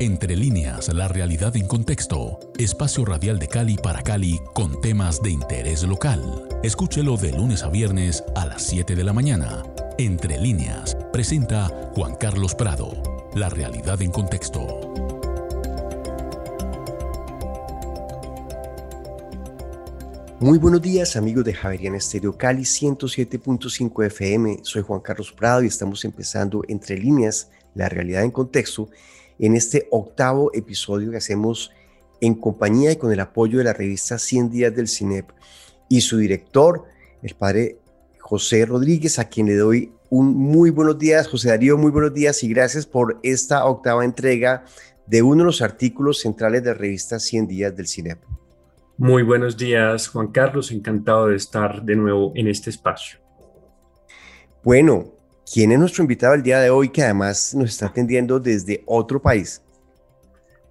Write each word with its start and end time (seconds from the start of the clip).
Entre 0.00 0.36
líneas, 0.36 0.94
la 0.94 1.08
realidad 1.08 1.56
en 1.56 1.66
contexto. 1.66 2.38
Espacio 2.56 3.04
radial 3.04 3.40
de 3.40 3.48
Cali 3.48 3.76
para 3.76 4.00
Cali 4.00 4.38
con 4.54 4.80
temas 4.80 5.20
de 5.20 5.30
interés 5.30 5.82
local. 5.82 6.48
Escúchelo 6.62 7.16
de 7.16 7.32
lunes 7.32 7.64
a 7.64 7.68
viernes 7.68 8.22
a 8.36 8.46
las 8.46 8.62
7 8.62 8.94
de 8.94 9.02
la 9.02 9.12
mañana. 9.12 9.64
Entre 9.98 10.38
líneas, 10.38 10.96
presenta 11.12 11.90
Juan 11.96 12.14
Carlos 12.14 12.54
Prado. 12.54 12.92
La 13.34 13.48
realidad 13.48 14.00
en 14.00 14.12
contexto. 14.12 14.94
Muy 20.38 20.58
buenos 20.58 20.80
días 20.80 21.16
amigos 21.16 21.44
de 21.44 21.54
Javeriana 21.54 21.96
Estéreo 21.96 22.38
Cali 22.38 22.62
107.5 22.62 24.06
FM. 24.06 24.60
Soy 24.62 24.82
Juan 24.82 25.00
Carlos 25.00 25.32
Prado 25.32 25.64
y 25.64 25.66
estamos 25.66 26.04
empezando 26.04 26.62
Entre 26.68 26.96
líneas, 26.96 27.50
la 27.74 27.88
realidad 27.88 28.22
en 28.22 28.30
contexto 28.30 28.88
en 29.38 29.54
este 29.54 29.88
octavo 29.90 30.50
episodio 30.54 31.10
que 31.10 31.18
hacemos 31.18 31.70
en 32.20 32.34
compañía 32.34 32.92
y 32.92 32.96
con 32.96 33.12
el 33.12 33.20
apoyo 33.20 33.58
de 33.58 33.64
la 33.64 33.72
revista 33.72 34.18
100 34.18 34.50
días 34.50 34.74
del 34.74 34.88
CINEP 34.88 35.30
y 35.88 36.00
su 36.00 36.18
director, 36.18 36.84
el 37.22 37.34
padre 37.34 37.78
José 38.20 38.66
Rodríguez, 38.66 39.18
a 39.18 39.28
quien 39.28 39.46
le 39.46 39.56
doy 39.56 39.92
un 40.10 40.34
muy 40.34 40.70
buenos 40.70 40.98
días. 40.98 41.28
José 41.28 41.48
Darío, 41.48 41.78
muy 41.78 41.90
buenos 41.90 42.12
días 42.12 42.42
y 42.42 42.48
gracias 42.48 42.86
por 42.86 43.18
esta 43.22 43.64
octava 43.64 44.04
entrega 44.04 44.64
de 45.06 45.22
uno 45.22 45.38
de 45.38 45.46
los 45.46 45.62
artículos 45.62 46.20
centrales 46.20 46.62
de 46.62 46.70
la 46.70 46.74
revista 46.74 47.18
100 47.18 47.46
días 47.46 47.76
del 47.76 47.88
CINEP. 47.88 48.18
Muy 48.98 49.22
buenos 49.22 49.56
días, 49.56 50.08
Juan 50.08 50.28
Carlos. 50.28 50.72
Encantado 50.72 51.28
de 51.28 51.36
estar 51.36 51.82
de 51.82 51.96
nuevo 51.96 52.32
en 52.34 52.48
este 52.48 52.70
espacio. 52.70 53.18
Bueno, 54.62 55.12
¿Quién 55.52 55.72
es 55.72 55.78
nuestro 55.78 56.02
invitado 56.02 56.34
el 56.34 56.42
día 56.42 56.60
de 56.60 56.68
hoy 56.68 56.90
que 56.90 57.02
además 57.02 57.54
nos 57.54 57.70
está 57.70 57.86
atendiendo 57.86 58.38
desde 58.38 58.82
otro 58.84 59.20
país? 59.20 59.62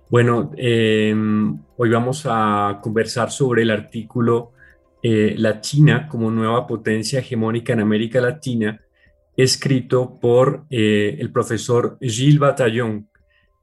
Bueno, 0.09 0.51
em, 0.55 1.57
hoy 1.77 1.89
vamos 1.89 2.23
a 2.25 2.79
conversar 2.81 3.31
sobre 3.31 3.63
el 3.63 3.71
artículo 3.71 4.51
eh, 5.01 5.33
La 5.37 5.61
China 5.61 6.07
como 6.07 6.29
nueva 6.29 6.67
potencia 6.67 7.19
hegemónica 7.19 7.73
en 7.73 7.79
América 7.79 8.21
Latina, 8.21 8.79
escrito 9.35 10.19
por 10.19 10.65
eh, 10.69 11.17
el 11.19 11.31
profesor 11.31 11.97
Gilles 11.99 12.37
Batallón. 12.37 13.09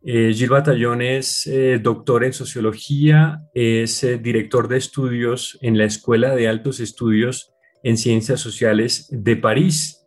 Eh, 0.03 0.33
Gilles 0.33 0.48
Batallón 0.48 1.01
es 1.01 1.48
doctor 1.81 2.25
en 2.25 2.33
sociología, 2.33 3.41
es 3.55 4.05
director 4.20 4.67
de 4.67 4.79
estudios 4.79 5.59
en 5.62 5.79
la 5.79 5.85
Escuela 5.85 6.35
de 6.35 6.48
Altos 6.48 6.81
Estudios 6.81 7.53
en 7.85 7.97
Ciencias 7.97 8.41
Sociales 8.41 9.09
de 9.11 9.37
París 9.37 10.04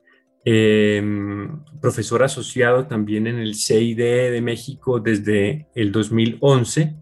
Em, 0.50 1.62
profesor 1.82 2.24
asociado 2.24 2.88
también 2.88 3.28
en 3.28 3.38
el 3.38 3.54
CID 3.54 4.32
de 4.32 4.42
México 4.42 5.02
desde 5.02 5.68
el 5.76 5.92
2011, 5.92 6.96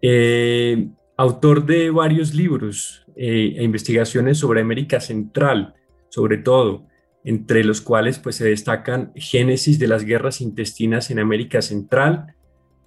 eh, 0.00 0.86
autor 1.16 1.66
de 1.66 1.90
varios 1.90 2.32
libros 2.32 3.04
eh, 3.16 3.54
e 3.56 3.64
investigaciones 3.64 4.38
sobre 4.38 4.60
América 4.60 5.00
Central, 5.00 5.74
sobre 6.10 6.38
todo, 6.38 6.86
entre 7.24 7.64
los 7.64 7.80
cuales 7.80 8.20
pues, 8.20 8.36
se 8.36 8.48
destacan 8.48 9.10
Génesis 9.16 9.80
de 9.80 9.88
las 9.88 10.04
guerras 10.04 10.40
intestinas 10.40 11.10
en 11.10 11.18
América 11.18 11.62
Central 11.62 12.36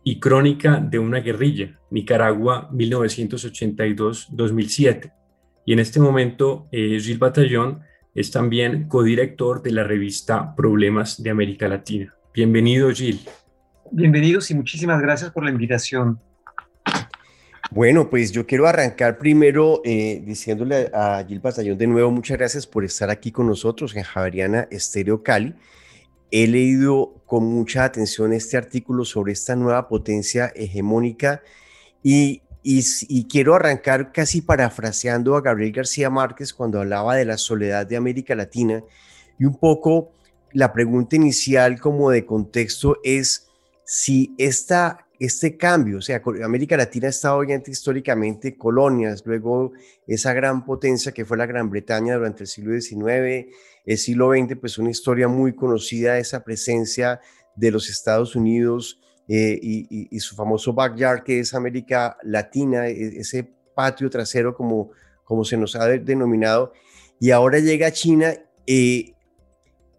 y 0.06 0.22
Crónica 0.22 0.80
de 0.80 1.00
una 1.00 1.20
guerrilla, 1.20 1.78
Nicaragua 1.92 2.70
1982-2007. 2.72 5.12
Y 5.66 5.74
en 5.74 5.80
este 5.80 6.00
momento, 6.00 6.70
eh, 6.72 6.98
Gilles 7.02 7.20
Batallón 7.20 7.82
es 8.16 8.32
también 8.32 8.88
codirector 8.88 9.62
de 9.62 9.72
la 9.72 9.84
revista 9.84 10.56
Problemas 10.56 11.22
de 11.22 11.30
América 11.30 11.68
Latina. 11.68 12.14
Bienvenido, 12.34 12.90
Gil. 12.92 13.22
Bienvenidos 13.92 14.50
y 14.52 14.56
muchísimas 14.56 15.02
gracias 15.02 15.32
por 15.32 15.44
la 15.44 15.52
invitación. 15.52 16.20
Bueno, 17.72 18.10
pues 18.10 18.32
yo 18.32 18.48
quiero 18.48 18.66
arrancar 18.66 19.20
primero 19.20 19.82
eh, 19.86 20.24
diciéndole 20.26 20.90
a 20.92 21.24
Gil 21.28 21.40
Batallón 21.40 21.78
de 21.78 21.86
nuevo 21.86 22.10
muchas 22.10 22.38
gracias 22.38 22.66
por 22.66 22.84
estar 22.84 23.12
aquí 23.12 23.32
con 23.32 23.46
nosotros 23.46 23.96
en 23.96 24.04
Javeriana 24.04 24.68
Estéreo 24.72 25.22
Cali. 25.22 25.54
He 26.32 26.48
leído 26.48 27.22
con 27.26 27.44
mucha 27.44 27.84
atención 27.84 28.34
este 28.34 28.58
artículo 28.58 29.06
sobre 29.06 29.34
esta 29.34 29.56
nueva 29.56 29.88
potencia 29.88 30.52
hegemónica 30.56 31.44
y 32.02 32.42
y, 32.72 33.28
quiero 33.28 33.56
arrancar 33.56 34.12
casi 34.12 34.42
parafraseando 34.42 35.36
a 35.36 35.42
Gabriel 35.42 35.72
García 35.72 36.12
Márquez 36.12 36.54
cuando 36.54 36.80
hablaba 36.80 37.16
de 37.16 37.26
la 37.26 37.40
soledad 37.40 37.88
de 37.88 37.98
América 37.98 38.36
Latina 38.36 38.84
y 39.40 39.46
un 39.46 39.58
poco 39.58 40.12
la 40.52 40.72
pregunta 40.72 41.16
inicial 41.16 41.80
como 41.80 42.12
de 42.12 42.28
contexto 42.28 42.98
es 43.04 43.48
si 43.86 44.36
esta, 44.38 45.08
este 45.20 45.58
cambio, 45.58 45.98
o 45.98 46.02
sea, 46.02 46.22
América 46.44 46.78
Latina 46.78 47.08
ha 47.08 47.10
estado 47.10 47.40
obviamente 47.40 47.72
históricamente 47.72 48.56
colonias, 48.56 49.24
luego 49.26 49.72
esa 50.06 50.34
gran 50.34 50.64
potencia 50.64 51.12
que 51.12 51.26
fue 51.26 51.38
la 51.38 51.48
Gran 51.48 51.72
Bretaña 51.72 52.18
durante 52.18 52.44
el 52.44 52.48
siglo 52.48 52.80
XIX, 52.80 53.48
el 53.84 53.98
siglo 53.98 54.32
XX, 54.32 54.56
pues 54.60 54.78
una 54.78 54.92
historia 54.92 55.28
muy 55.28 55.56
conocida, 55.56 56.20
esa 56.20 56.44
presencia 56.44 57.20
de 57.56 57.72
los 57.72 57.90
Estados 57.90 58.36
Unidos 58.36 59.00
eh, 59.32 59.60
y, 59.62 60.20
su 60.20 60.36
famoso 60.36 60.74
backyard 60.74 61.22
que 61.22 61.40
es 61.40 61.54
América 61.54 62.18
Latina, 62.24 62.88
e, 62.88 63.20
ese 63.20 63.48
patio 63.76 64.10
trasero 64.10 64.56
como, 64.56 64.90
como 65.24 65.46
se 65.46 65.56
nos 65.56 65.76
ha 65.76 65.86
denominado, 65.86 66.74
y 67.20 67.30
ahora 67.30 67.60
llega 67.60 67.92
China 67.92 68.34
eh, 68.66 69.14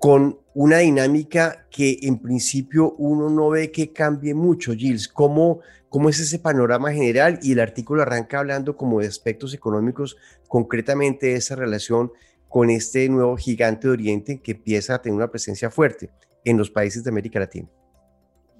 con 0.00 0.40
una 0.52 0.78
dinámica 0.78 1.68
que 1.70 1.98
en 2.02 2.18
principio 2.18 2.92
uno 2.98 3.30
no 3.30 3.50
ve 3.50 3.70
que 3.70 3.92
cambie 3.92 4.34
mucho, 4.34 4.72
Gilles. 4.72 5.06
¿Cómo, 5.06 5.60
¿Cómo 5.88 6.08
es 6.08 6.18
ese 6.18 6.40
panorama 6.40 6.90
general? 6.92 7.38
Y 7.42 7.52
el 7.52 7.60
artículo 7.60 8.02
arranca 8.02 8.40
hablando 8.40 8.76
como 8.76 9.00
de 9.00 9.06
aspectos 9.06 9.54
económicos, 9.54 10.16
concretamente 10.48 11.26
de 11.26 11.34
esa 11.34 11.54
relación 11.54 12.10
con 12.48 12.68
este 12.68 13.08
nuevo 13.08 13.36
gigante 13.36 13.86
de 13.86 13.92
Oriente 13.92 14.40
que 14.42 14.52
empieza 14.52 14.96
a 14.96 15.02
tener 15.02 15.14
una 15.14 15.30
presencia 15.30 15.70
fuerte 15.70 16.10
en 16.44 16.58
los 16.58 16.68
países 16.68 17.04
de 17.04 17.10
América 17.10 17.38
Latina. 17.38 17.68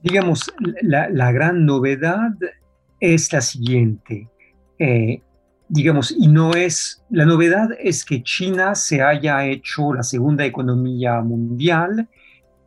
Digamos, 0.02 0.52
la, 0.82 1.32
gran 1.32 1.66
novedad 1.66 2.32
es 3.00 3.32
la 3.32 3.40
siguiente. 3.40 4.28
Eh, 4.78 5.20
digamos, 5.68 6.10
y 6.10 6.28
no 6.28 6.54
es, 6.54 7.02
la 7.10 7.24
novedad 7.24 7.68
es 7.78 8.04
que 8.04 8.22
China 8.22 8.74
se 8.74 9.02
haya 9.02 9.44
hecho 9.46 9.94
la 9.94 10.02
segunda 10.02 10.44
economía 10.44 11.20
mundial 11.20 12.08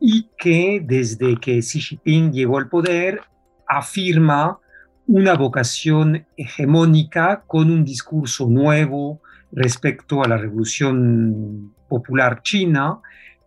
y 0.00 0.28
que 0.38 0.82
desde 0.84 1.36
que 1.36 1.60
Xi 1.60 1.80
Jinping 1.80 2.32
llegó 2.32 2.58
al 2.58 2.68
poder 2.68 3.20
afirma 3.66 4.58
una 5.06 5.34
vocación 5.34 6.26
hegemónica 6.36 7.42
con 7.46 7.70
un 7.70 7.84
discurso 7.84 8.48
nuevo 8.48 9.20
respecto 9.52 10.22
a 10.22 10.28
la 10.28 10.36
revolución 10.36 11.74
popular 11.88 12.42
china, 12.42 13.00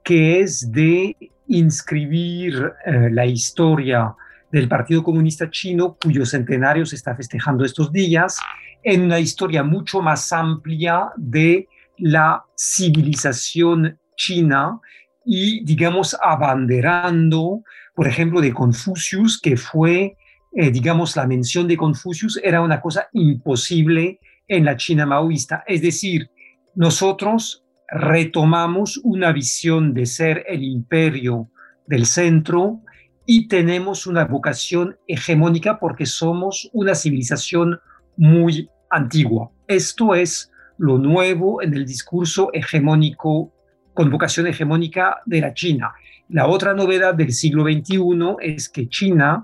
que 0.04 0.40
es 0.40 0.72
de 0.72 1.16
inscribir 1.48 2.74
eh, 2.86 3.10
la 3.12 3.26
historia 3.26 4.16
del 4.52 4.68
Partido 4.68 5.04
Comunista 5.04 5.50
Chino, 5.50 5.98
cuyo 6.02 6.26
centenario 6.26 6.86
se 6.86 6.96
está 6.96 7.16
festejando 7.16 7.66
estos 7.66 7.92
días, 7.92 8.40
en 8.84 9.04
una 9.04 9.20
historia 9.20 9.64
mucho 9.64 10.02
más 10.02 10.32
amplia 10.32 11.10
de 11.18 11.68
la 11.98 12.44
civilización 12.56 14.00
china 14.16 14.80
y, 15.26 15.64
digamos, 15.66 16.16
abanderando, 16.22 17.64
por 17.94 18.08
ejemplo, 18.08 18.40
de 18.40 18.54
Confucius, 18.54 19.40
que 19.42 19.58
fue, 19.58 20.16
eh, 20.54 20.72
digamos, 20.72 21.16
la 21.16 21.28
mención 21.28 21.68
de 21.68 21.76
Confucius 21.76 22.40
era 22.42 22.62
una 22.62 22.80
cosa 22.80 23.10
imposible 23.12 24.20
en 24.48 24.64
la 24.64 24.78
China 24.78 25.06
maoísta. 25.06 25.64
Es 25.68 25.82
decir, 25.82 26.30
nosotros 26.76 27.66
retomamos 27.90 29.00
una 29.04 29.32
visión 29.32 29.94
de 29.94 30.06
ser 30.06 30.44
el 30.48 30.64
imperio 30.64 31.50
del 31.86 32.06
centro 32.06 32.82
y 33.26 33.48
tenemos 33.48 34.08
una 34.08 34.26
vocación 34.26 34.98
hegemónica 35.08 35.80
porque 35.80 36.06
somos 36.06 36.70
una 36.74 36.96
civilización 36.96 37.80
muy 38.16 38.70
antigua. 38.90 39.52
Esto 39.68 40.16
es 40.16 40.52
lo 40.78 40.98
nuevo 40.98 41.62
en 41.62 41.74
el 41.74 41.86
discurso 41.86 42.50
hegemónico, 42.54 43.54
con 43.94 44.10
vocación 44.10 44.48
hegemónica 44.48 45.18
de 45.26 45.42
la 45.42 45.54
China. 45.54 45.94
La 46.30 46.48
otra 46.48 46.74
novedad 46.74 47.16
del 47.16 47.34
siglo 47.34 47.64
XXI 47.64 48.36
es 48.42 48.70
que 48.70 48.88
China, 48.88 49.44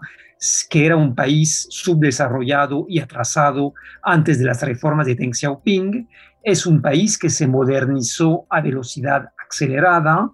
que 0.69 0.85
era 0.85 0.95
un 0.95 1.15
país 1.15 1.67
subdesarrollado 1.69 2.85
y 2.87 2.99
atrasado 2.99 3.73
antes 4.01 4.37
de 4.37 4.45
las 4.45 4.61
reformas 4.61 5.07
de 5.07 5.15
Deng 5.15 5.33
Xiaoping, 5.33 6.07
es 6.43 6.65
un 6.65 6.81
país 6.81 7.17
que 7.17 7.29
se 7.29 7.47
modernizó 7.47 8.45
a 8.49 8.61
velocidad 8.61 9.29
acelerada, 9.49 10.29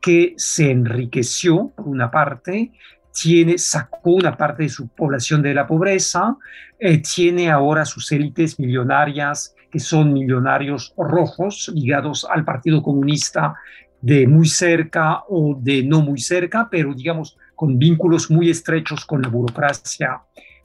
que 0.00 0.34
se 0.36 0.70
enriqueció 0.70 1.72
por 1.74 1.88
una 1.88 2.10
parte, 2.10 2.72
tiene, 3.12 3.56
sacó 3.56 4.10
una 4.10 4.36
parte 4.36 4.64
de 4.64 4.68
su 4.68 4.88
población 4.88 5.40
de 5.40 5.54
la 5.54 5.66
pobreza, 5.66 6.36
eh, 6.78 6.98
tiene 6.98 7.50
ahora 7.50 7.86
sus 7.86 8.12
élites 8.12 8.60
millonarias, 8.60 9.54
que 9.70 9.80
son 9.80 10.12
millonarios 10.12 10.94
rojos 10.96 11.70
ligados 11.74 12.26
al 12.30 12.44
Partido 12.44 12.82
Comunista 12.82 13.54
de 14.02 14.26
muy 14.26 14.46
cerca 14.46 15.22
o 15.28 15.56
de 15.58 15.82
no 15.82 16.02
muy 16.02 16.20
cerca, 16.20 16.68
pero 16.70 16.94
digamos 16.94 17.38
con 17.54 17.78
vínculos 17.78 18.30
muy 18.30 18.50
estrechos 18.50 19.06
con 19.06 19.22
la 19.22 19.28
burocracia 19.28 20.20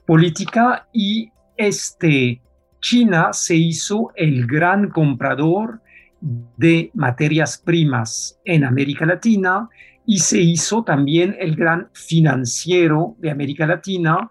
política 0.06 0.86
y 0.92 1.32
este 1.56 2.42
China 2.82 3.32
se 3.32 3.54
hizo 3.54 4.10
el 4.16 4.46
gran 4.46 4.90
comprador 4.90 5.80
de 6.20 6.90
materias 6.94 7.56
primas 7.56 8.38
en 8.44 8.64
América 8.64 9.06
Latina 9.06 9.68
y 10.04 10.18
se 10.18 10.40
hizo 10.40 10.82
también 10.82 11.34
el 11.38 11.54
gran 11.54 11.88
financiero 11.92 13.16
de 13.18 13.30
América 13.30 13.66
Latina. 13.66 14.28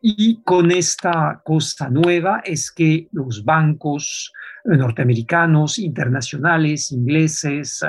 Y 0.00 0.42
con 0.42 0.72
esta 0.72 1.40
cosa 1.44 1.88
nueva 1.88 2.42
es 2.44 2.72
que 2.72 3.08
los 3.12 3.44
bancos 3.44 4.32
norteamericanos, 4.64 5.78
internacionales, 5.78 6.90
ingleses, 6.90 7.82
eh, 7.84 7.88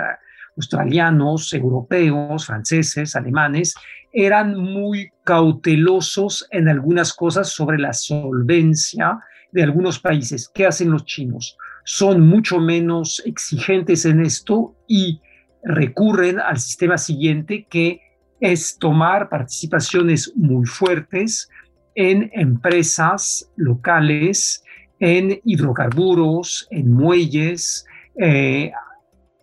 australianos, 0.55 1.51
europeos, 1.55 2.45
franceses, 2.45 3.15
alemanes, 3.15 3.73
eran 4.11 4.55
muy 4.55 5.09
cautelosos 5.23 6.47
en 6.51 6.69
algunas 6.69 7.13
cosas 7.13 7.49
sobre 7.49 7.79
la 7.79 7.93
solvencia 7.93 9.19
de 9.53 9.63
algunos 9.63 9.99
países. 9.99 10.49
¿Qué 10.53 10.65
hacen 10.65 10.91
los 10.91 11.05
chinos? 11.05 11.57
Son 11.85 12.27
mucho 12.27 12.59
menos 12.59 13.21
exigentes 13.25 14.05
en 14.05 14.21
esto 14.21 14.75
y 14.87 15.21
recurren 15.63 16.39
al 16.39 16.59
sistema 16.59 16.97
siguiente 16.97 17.67
que 17.69 18.01
es 18.41 18.77
tomar 18.77 19.29
participaciones 19.29 20.33
muy 20.35 20.65
fuertes 20.65 21.49
en 21.95 22.29
empresas 22.33 23.49
locales, 23.55 24.63
en 24.99 25.39
hidrocarburos, 25.45 26.67
en 26.71 26.91
muelles, 26.91 27.85
eh, 28.19 28.71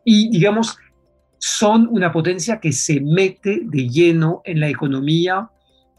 y 0.05 0.31
digamos, 0.31 0.77
son 1.39 1.89
una 1.91 2.13
potencia 2.13 2.59
que 2.59 2.73
se 2.73 3.01
mete 3.01 3.61
de 3.65 3.89
lleno 3.89 4.43
en 4.45 4.61
la 4.61 4.69
economía 4.69 5.49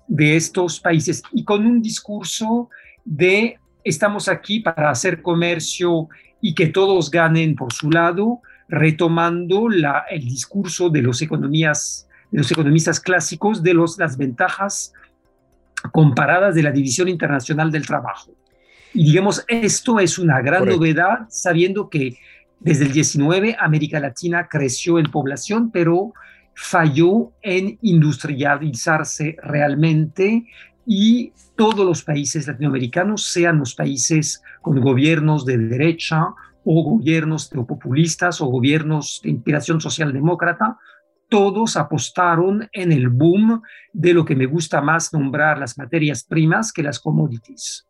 de 0.07 0.35
estos 0.35 0.79
países 0.79 1.23
y 1.31 1.43
con 1.43 1.65
un 1.65 1.81
discurso 1.81 2.69
de 3.05 3.57
estamos 3.83 4.27
aquí 4.27 4.59
para 4.59 4.89
hacer 4.89 5.21
comercio 5.21 6.07
y 6.41 6.55
que 6.55 6.67
todos 6.67 7.11
ganen 7.11 7.55
por 7.55 7.73
su 7.73 7.89
lado, 7.91 8.41
retomando 8.67 9.69
la, 9.69 10.05
el 10.09 10.25
discurso 10.25 10.89
de 10.89 11.01
los, 11.01 11.21
economías, 11.21 12.07
de 12.31 12.39
los 12.39 12.51
economistas 12.51 12.99
clásicos 12.99 13.61
de 13.61 13.73
los, 13.73 13.97
las 13.97 14.17
ventajas 14.17 14.93
comparadas 15.91 16.55
de 16.55 16.63
la 16.63 16.71
División 16.71 17.07
Internacional 17.07 17.71
del 17.71 17.85
Trabajo. 17.85 18.31
Y 18.93 19.05
digamos, 19.05 19.43
esto 19.47 19.99
es 19.99 20.17
una 20.19 20.41
gran 20.41 20.65
novedad, 20.65 21.27
sabiendo 21.29 21.89
que 21.89 22.17
desde 22.59 22.85
el 22.85 22.91
19 22.91 23.57
América 23.59 23.99
Latina 23.99 24.47
creció 24.49 24.99
en 24.99 25.05
población, 25.05 25.71
pero 25.71 26.13
falló 26.53 27.31
en 27.41 27.79
industrializarse 27.81 29.37
realmente 29.41 30.45
y 30.93 31.31
todos 31.55 31.85
los 31.85 32.03
países 32.03 32.47
latinoamericanos, 32.47 33.31
sean 33.31 33.59
los 33.59 33.75
países 33.75 34.43
con 34.61 34.81
gobiernos 34.81 35.45
de 35.45 35.57
derecha 35.57 36.33
o 36.65 36.83
gobiernos 36.83 37.47
populistas 37.47 38.41
o 38.41 38.47
gobiernos 38.47 39.21
de 39.23 39.29
inspiración 39.29 39.79
socialdemócrata, 39.79 40.77
todos 41.29 41.77
apostaron 41.77 42.67
en 42.73 42.91
el 42.91 43.07
boom 43.07 43.61
de 43.93 44.13
lo 44.13 44.25
que 44.25 44.35
me 44.35 44.47
gusta 44.47 44.81
más 44.81 45.13
nombrar 45.13 45.59
las 45.59 45.77
materias 45.77 46.25
primas 46.25 46.73
que 46.73 46.83
las 46.83 46.99
commodities. 46.99 47.87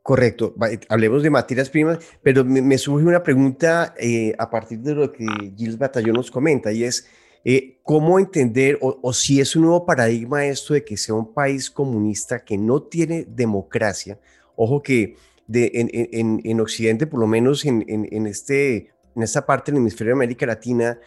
Correcto, 0.00 0.54
hablemos 0.88 1.24
de 1.24 1.30
materias 1.30 1.70
primas, 1.70 1.98
pero 2.22 2.44
me, 2.44 2.78
surge 2.78 3.04
una 3.04 3.24
pregunta 3.24 3.94
eh, 3.98 4.32
a 4.38 4.48
partir 4.48 4.78
de 4.78 4.94
lo 4.94 5.10
que 5.10 5.26
Gilles 5.56 5.76
Batallón 5.76 6.14
nos 6.14 6.30
comenta 6.30 6.70
y 6.70 6.84
es, 6.84 7.10
eh, 7.48 7.78
¿Cómo 7.84 8.18
entender 8.18 8.76
o, 8.80 9.12
si 9.12 9.40
es 9.40 9.54
un 9.54 9.62
nuevo 9.62 9.86
paradigma 9.86 10.44
esto 10.44 10.74
de 10.74 10.84
que 10.84 10.96
sea 10.96 11.14
un 11.14 11.32
país 11.32 11.70
comunista 11.70 12.44
que 12.44 12.58
no 12.58 12.82
tiene 12.82 13.24
democracia? 13.24 14.18
Ojo 14.56 14.82
que 14.82 15.14
de, 15.46 15.70
en, 15.72 16.60
Occidente, 16.60 17.06
por 17.06 17.20
lo 17.20 17.28
menos 17.28 17.64
en, 17.64 18.26
este, 18.26 18.90
en 19.14 19.22
esta 19.22 19.46
parte 19.46 19.70
del 19.70 19.80
hemisferio 19.80 20.08
de 20.10 20.18
América 20.18 20.44
Latina, 20.44 20.98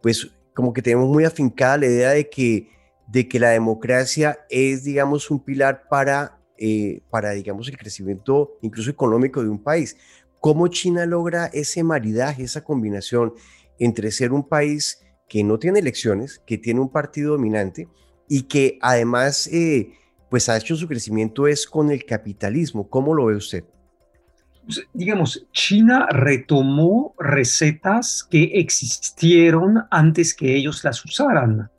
pues 0.00 0.30
como 0.54 0.72
que 0.72 0.82
tenemos 0.82 1.08
muy 1.08 1.24
afincada 1.24 1.78
la 1.78 1.86
idea 1.86 2.10
de 2.10 2.30
que, 2.30 2.68
de 3.08 3.26
que 3.26 3.40
la 3.40 3.50
democracia 3.50 4.38
es, 4.50 4.84
digamos, 4.84 5.32
un 5.32 5.44
pilar 5.44 5.88
para, 5.88 6.38
eh, 6.58 7.02
para, 7.10 7.32
digamos, 7.32 7.66
el 7.66 7.76
crecimiento 7.76 8.56
incluso 8.62 8.88
económico 8.88 9.42
de 9.42 9.48
un 9.48 9.60
país. 9.60 9.96
¿Cómo 10.38 10.68
China 10.68 11.06
logra 11.06 11.46
ese 11.46 11.82
maridaje, 11.82 12.44
esa 12.44 12.62
combinación 12.62 13.34
entre 13.80 14.12
ser 14.12 14.32
un 14.32 14.48
país 14.48 15.04
que 15.28 15.44
no 15.44 15.58
tiene 15.58 15.80
elecciones, 15.80 16.42
que 16.46 16.58
tiene 16.58 16.80
un 16.80 16.90
partido 16.90 17.32
dominante 17.32 17.88
y 18.28 18.42
que 18.42 18.78
además 18.80 19.46
eh, 19.48 19.92
pues 20.30 20.48
ha 20.48 20.56
hecho 20.56 20.76
su 20.76 20.88
crecimiento 20.88 21.46
es 21.46 21.66
con 21.66 21.90
el 21.90 22.04
capitalismo. 22.04 22.88
¿Cómo 22.88 23.14
lo 23.14 23.26
ve 23.26 23.36
usted? 23.36 23.64
Pues, 24.64 24.86
digamos, 24.92 25.46
China 25.52 26.06
retomó 26.10 27.14
recetas 27.18 28.26
que 28.30 28.44
existieron 28.54 29.84
antes 29.90 30.34
que 30.34 30.54
ellos 30.54 30.84
las 30.84 31.02
usaran. 31.04 31.70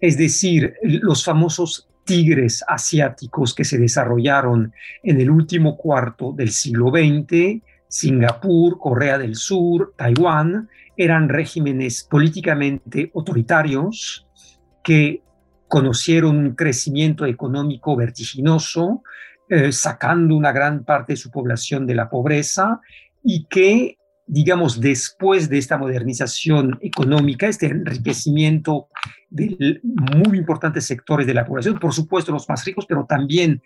Es 0.00 0.16
decir, 0.16 0.74
los 0.82 1.24
famosos 1.24 1.88
tigres 2.04 2.64
asiáticos 2.66 3.54
que 3.54 3.64
se 3.64 3.76
desarrollaron 3.76 4.72
en 5.02 5.20
el 5.20 5.30
último 5.30 5.76
cuarto 5.76 6.32
del 6.32 6.50
siglo 6.50 6.88
XX, 6.88 7.62
Singapur, 7.86 8.78
Corea 8.78 9.18
del 9.18 9.34
Sur, 9.34 9.92
Taiwán, 9.96 10.70
eran 10.98 11.28
regímenes 11.28 12.02
políticamente 12.02 13.10
autoritarios 13.14 14.26
que 14.82 15.22
conocieron 15.68 16.36
un 16.36 16.54
crecimiento 16.54 17.24
económico 17.24 17.94
vertiginoso, 17.94 19.02
eh, 19.48 19.70
sacando 19.70 20.34
una 20.34 20.50
gran 20.50 20.84
parte 20.84 21.12
de 21.12 21.16
su 21.16 21.30
población 21.30 21.86
de 21.86 21.94
la 21.94 22.10
pobreza 22.10 22.80
y 23.22 23.44
que, 23.44 23.96
digamos, 24.26 24.80
después 24.80 25.48
de 25.48 25.58
esta 25.58 25.78
modernización 25.78 26.78
económica, 26.82 27.46
este 27.46 27.66
enriquecimiento 27.66 28.88
de 29.30 29.80
muy 30.16 30.36
importantes 30.36 30.84
sectores 30.84 31.26
de 31.26 31.34
la 31.34 31.46
población, 31.46 31.78
por 31.78 31.94
supuesto 31.94 32.32
los 32.32 32.48
más 32.48 32.64
ricos, 32.64 32.86
pero 32.86 33.06
también 33.06 33.62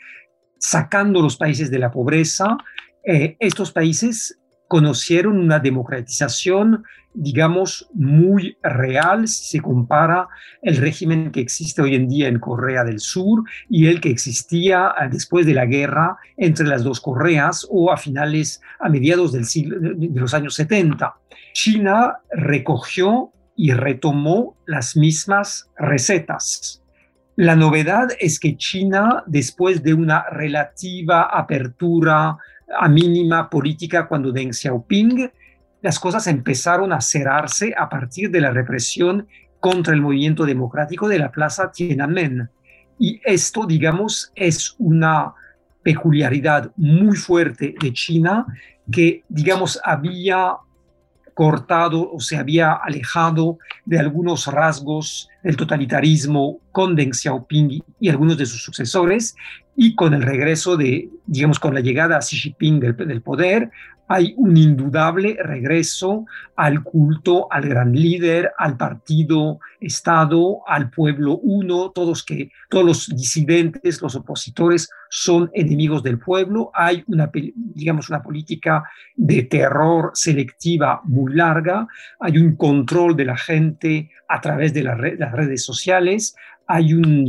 sacando 0.59 1.23
los 1.23 1.37
países 1.37 1.71
de 1.71 1.79
la 1.79 1.91
pobreza, 1.91 2.59
eh, 3.05 3.37
estos 3.41 3.73
países 3.73 4.39
conocieron 4.73 5.37
una 5.37 5.59
democratización, 5.59 6.83
digamos, 7.13 7.91
muy 7.93 8.57
real 8.63 9.29
si 9.29 9.59
se 9.59 9.61
compara 9.61 10.29
el 10.63 10.79
régimen 10.79 11.31
que 11.31 11.41
existe 11.43 11.83
hoy 11.83 11.95
en 11.95 12.09
día 12.09 12.27
en 12.27 12.39
Corea 12.39 12.83
del 12.83 12.99
Sur 12.99 13.45
y 13.69 13.89
el 13.89 14.01
que 14.01 14.09
existía 14.09 14.95
eh, 14.99 15.09
después 15.11 15.45
de 15.45 15.53
la 15.53 15.67
guerra 15.67 16.17
entre 16.39 16.67
las 16.67 16.85
dos 16.85 17.03
Coreas 17.03 17.67
o 17.71 17.93
a 17.93 17.99
finales, 17.99 18.63
a 18.81 18.89
mediados 18.89 19.33
del 19.33 19.45
siglo, 19.45 19.77
de 19.79 20.19
los 20.19 20.33
años 20.33 20.55
70. 20.55 21.17
China 21.53 22.21
recogió 22.31 23.31
y 23.55 23.73
retomó 23.73 24.57
las 24.65 24.97
mismas 24.97 25.69
recetas. 25.77 26.83
La 27.37 27.57
novedad 27.57 28.09
es 28.21 28.41
que 28.41 28.57
China, 28.57 29.23
después 29.27 29.83
de 29.83 29.93
una 29.93 30.25
relativa 30.31 31.25
apertura 31.25 32.39
a 32.79 32.89
mínima 32.89 33.49
política 33.49 34.07
cuando 34.07 34.33
Deng 34.33 34.53
Xiaoping, 34.53 35.31
las 35.83 35.99
cosas 35.99 36.27
empezaron 36.27 36.93
a 36.93 37.01
cerrarse 37.01 37.75
a 37.77 37.89
partir 37.89 38.31
de 38.31 38.41
la 38.41 38.51
represión 38.51 39.27
contra 39.61 39.95
el 39.95 40.01
movimiento 40.01 40.45
democrático 40.45 41.09
de 41.09 41.19
la 41.19 41.31
plaza 41.31 41.71
Tiananmen. 41.71 42.49
Y 42.99 43.21
esto, 43.25 43.67
digamos, 43.67 44.33
es 44.35 44.75
una 44.79 45.35
peculiaridad 45.83 46.73
muy 46.77 47.17
fuerte 47.17 47.75
de 47.81 47.93
China 47.93 48.47
que, 48.91 49.25
digamos, 49.29 49.81
había 49.85 50.57
cortado 51.35 52.11
o 52.13 52.21
se 52.21 52.37
había 52.37 52.73
alejado 52.73 53.59
de 53.85 53.99
algunos 53.99 54.47
rasgos 54.47 55.29
del 55.43 55.57
totalitarismo 55.57 56.61
con 56.71 56.95
Deng 56.95 57.15
Xiaoping 57.15 57.83
y 58.01 58.09
algunos 58.09 58.37
de 58.37 58.47
sus 58.47 58.63
sucesores, 58.63 59.35
y 59.77 59.95
con 59.95 60.15
el 60.15 60.23
regreso 60.23 60.77
de, 60.77 61.09
digamos, 61.27 61.59
con 61.59 61.75
la 61.75 61.81
llegada 61.81 62.17
a 62.17 62.21
Xi 62.21 62.37
Jinping 62.37 62.81
del, 62.81 63.23
poder, 63.23 63.71
hay 64.09 64.35
un 64.37 64.57
indudable 64.57 65.39
regreso 65.43 66.27
al 66.57 66.83
culto 66.83 67.51
al 67.51 67.67
gran 67.67 67.93
líder, 67.93 68.53
al 68.59 68.77
partido 68.77 69.59
Estado, 69.81 70.61
al 70.67 70.91
pueblo 70.91 71.39
uno, 71.39 71.91
todos 71.93 72.23
que 72.23 72.51
todos 72.69 72.85
los 72.85 73.07
disidentes, 73.09 74.03
los 74.03 74.15
opositores 74.15 74.91
son 75.09 75.51
enemigos 75.55 76.03
del 76.03 76.19
pueblo, 76.19 76.71
hay 76.75 77.03
una 77.07 77.31
digamos 77.55 78.11
una 78.11 78.23
política 78.23 78.85
de 79.17 79.45
terror 79.45 80.11
selectiva 80.13 81.01
muy 81.05 81.35
larga, 81.35 81.87
hay 82.21 82.37
un 82.37 82.57
control 82.57 83.17
de 83.17 83.25
la 83.25 83.37
gente 83.37 84.11
a 84.29 84.41
través 84.41 84.75
de 84.75 84.83
las 84.83 85.33
redes 85.33 85.65
sociales, 85.65 86.35
hay 86.67 86.95
un, 86.95 87.29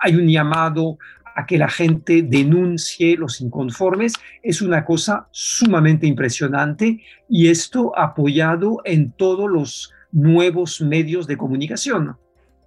hay 0.00 0.14
un 0.14 0.28
llamado 0.28 0.98
a 1.38 1.46
que 1.46 1.56
la 1.56 1.68
gente 1.68 2.22
denuncie 2.22 3.16
los 3.16 3.40
inconformes 3.40 4.14
es 4.42 4.60
una 4.60 4.84
cosa 4.84 5.28
sumamente 5.30 6.04
impresionante 6.04 7.00
y 7.28 7.48
esto 7.48 7.96
apoyado 7.96 8.80
en 8.84 9.12
todos 9.12 9.48
los 9.48 9.92
nuevos 10.10 10.80
medios 10.80 11.28
de 11.28 11.36
comunicación. 11.36 12.16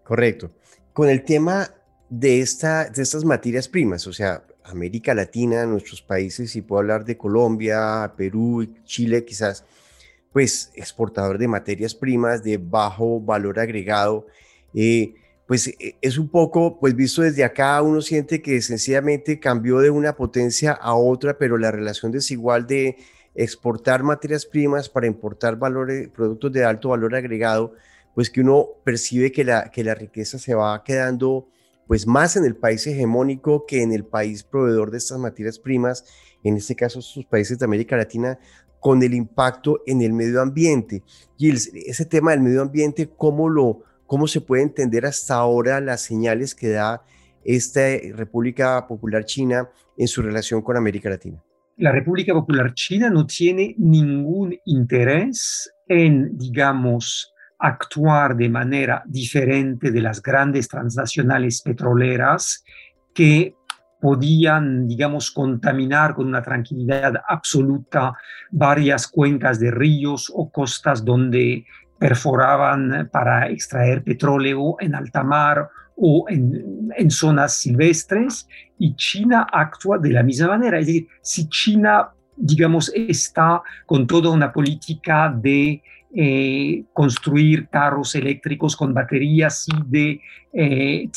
Correcto. 0.06 0.52
con 0.94 1.10
el 1.10 1.24
tema 1.24 1.70
de, 2.10 2.40
esta, 2.40 2.90
de 2.90 3.02
estas 3.02 3.26
materias 3.26 3.68
primas, 3.68 4.08
o 4.08 4.14
sea, 4.14 4.44
América 4.64 5.14
Latina, 5.14 5.66
nuestros 5.66 6.02
países, 6.02 6.56
y 6.56 6.62
puedo 6.62 6.80
hablar 6.80 7.04
de 7.04 7.18
Colombia, 7.18 8.14
Perú, 8.16 8.74
Chile 8.86 9.26
quizás, 9.26 9.66
pues 10.32 10.72
exportador 10.76 11.38
de 11.38 11.48
materias 11.48 11.94
primas 11.94 12.42
de 12.42 12.58
bajo 12.58 13.20
valor 13.20 13.60
agregado, 13.60 14.28
eh, 14.74 15.14
pues 15.52 15.68
e, 15.68 15.98
es 16.02 16.18
un 16.18 16.30
poco, 16.30 16.80
pues 16.80 16.96
visto 16.96 17.24
desde 17.24 17.44
acá, 17.44 17.82
uno 17.82 18.00
siente 18.00 18.42
que 18.42 18.62
sencillamente 18.62 19.38
cambió 19.38 19.80
de 19.80 19.90
una 19.90 20.16
potencia 20.16 20.72
a 20.72 20.96
otra, 20.96 21.38
pero 21.38 21.58
la 21.58 21.72
relación 21.72 22.14
desigual 22.14 22.66
de 22.68 22.96
exportar 23.36 24.02
materias 24.02 24.46
primas 24.46 24.88
para 24.88 25.08
importar 25.08 25.58
valores, 25.58 26.08
productos 26.08 26.54
de 26.54 26.64
alto 26.64 26.88
valor 26.88 27.16
agregado, 27.16 27.74
pues 28.16 28.30
que 28.30 28.40
uno 28.40 28.66
percibe 28.86 29.34
que 29.34 29.44
la, 29.44 29.70
que 29.72 29.84
la 29.84 29.94
riqueza 29.94 30.40
se 30.40 30.56
va 30.56 30.82
quedando 30.86 31.50
pues 31.86 32.08
más 32.08 32.38
en 32.38 32.46
el 32.46 32.56
país 32.56 32.88
hegemónico 32.88 33.66
que 33.66 33.82
en 33.82 33.92
el 33.92 34.06
país 34.06 34.44
proveedor 34.44 34.90
de 34.90 35.00
estas 35.00 35.20
materias 35.20 35.60
primas, 35.60 36.06
en 36.46 36.56
este 36.56 36.78
caso 36.78 37.02
sus 37.02 37.26
países 37.26 37.60
de 37.60 37.66
América 37.66 37.98
Latina, 37.98 38.40
con 38.80 39.04
el 39.04 39.14
impacto 39.14 39.82
en 39.86 40.02
el 40.02 40.14
medio 40.14 40.42
ambiente. 40.42 41.04
Y 41.38 41.52
ese 41.52 42.06
tema 42.06 42.32
del 42.32 42.40
medio 42.40 42.62
ambiente, 42.62 43.10
¿cómo, 43.18 43.50
lo, 43.50 43.84
¿cómo 44.12 44.28
se 44.28 44.42
puede 44.42 44.64
entender 44.64 45.06
hasta 45.06 45.36
ahora 45.36 45.80
las 45.80 46.02
señales 46.02 46.54
que 46.54 46.68
da 46.68 47.02
esta 47.46 47.80
República 48.14 48.86
Popular 48.86 49.24
China 49.24 49.70
en 49.98 50.10
su 50.10 50.22
relación 50.22 50.62
con 50.62 50.76
América 50.76 51.10
Latina? 51.10 51.42
La 51.78 51.94
República 51.94 52.34
Popular 52.34 52.74
China 52.74 53.10
no 53.10 53.26
tiene 53.26 53.74
ningún 53.78 54.54
interés 54.66 55.74
en, 55.88 56.38
digamos, 56.38 57.34
actuar 57.58 58.36
de 58.36 58.50
manera 58.50 59.02
diferente 59.06 59.92
de 59.92 60.02
las 60.02 60.22
grandes 60.22 60.68
transnacionales 60.68 61.62
petroleras 61.62 62.66
que 63.14 63.56
podían, 64.02 64.90
digamos, 64.90 65.32
contaminar 65.32 66.16
con 66.16 66.28
una 66.28 66.42
tranquilidad 66.42 67.14
absoluta 67.30 68.14
varias 68.52 69.08
cuencas 69.08 69.58
de 69.58 69.72
ríos 69.72 70.30
o 70.36 70.52
costas 70.52 71.06
donde 71.06 71.66
perforaban 72.02 73.10
para 73.12 73.48
extraer 73.48 74.04
petróleo 74.04 74.76
en 74.80 74.96
alta 74.96 75.24
mar 75.24 75.70
o 75.96 76.26
en, 76.28 76.90
en, 76.98 77.12
zonas 77.12 77.58
silvestres, 77.58 78.48
y 78.80 78.96
China 78.96 79.46
actúa 79.54 80.00
de 80.00 80.10
la 80.10 80.24
misma 80.24 80.48
manera. 80.48 80.80
Es 80.80 80.88
decir, 80.88 81.08
si 81.22 81.48
China, 81.48 82.10
digamos, 82.36 82.92
está 82.96 83.62
con 83.86 84.08
toda 84.08 84.32
una 84.32 84.52
política 84.52 85.32
de 85.32 85.84
eh, 86.14 86.84
construir 86.92 87.70
carros 87.70 88.16
eléctricos 88.16 88.76
con 88.76 88.96
baterías 88.96 89.68
y 89.70 89.76
de 89.86 90.22
eh, 90.54 91.10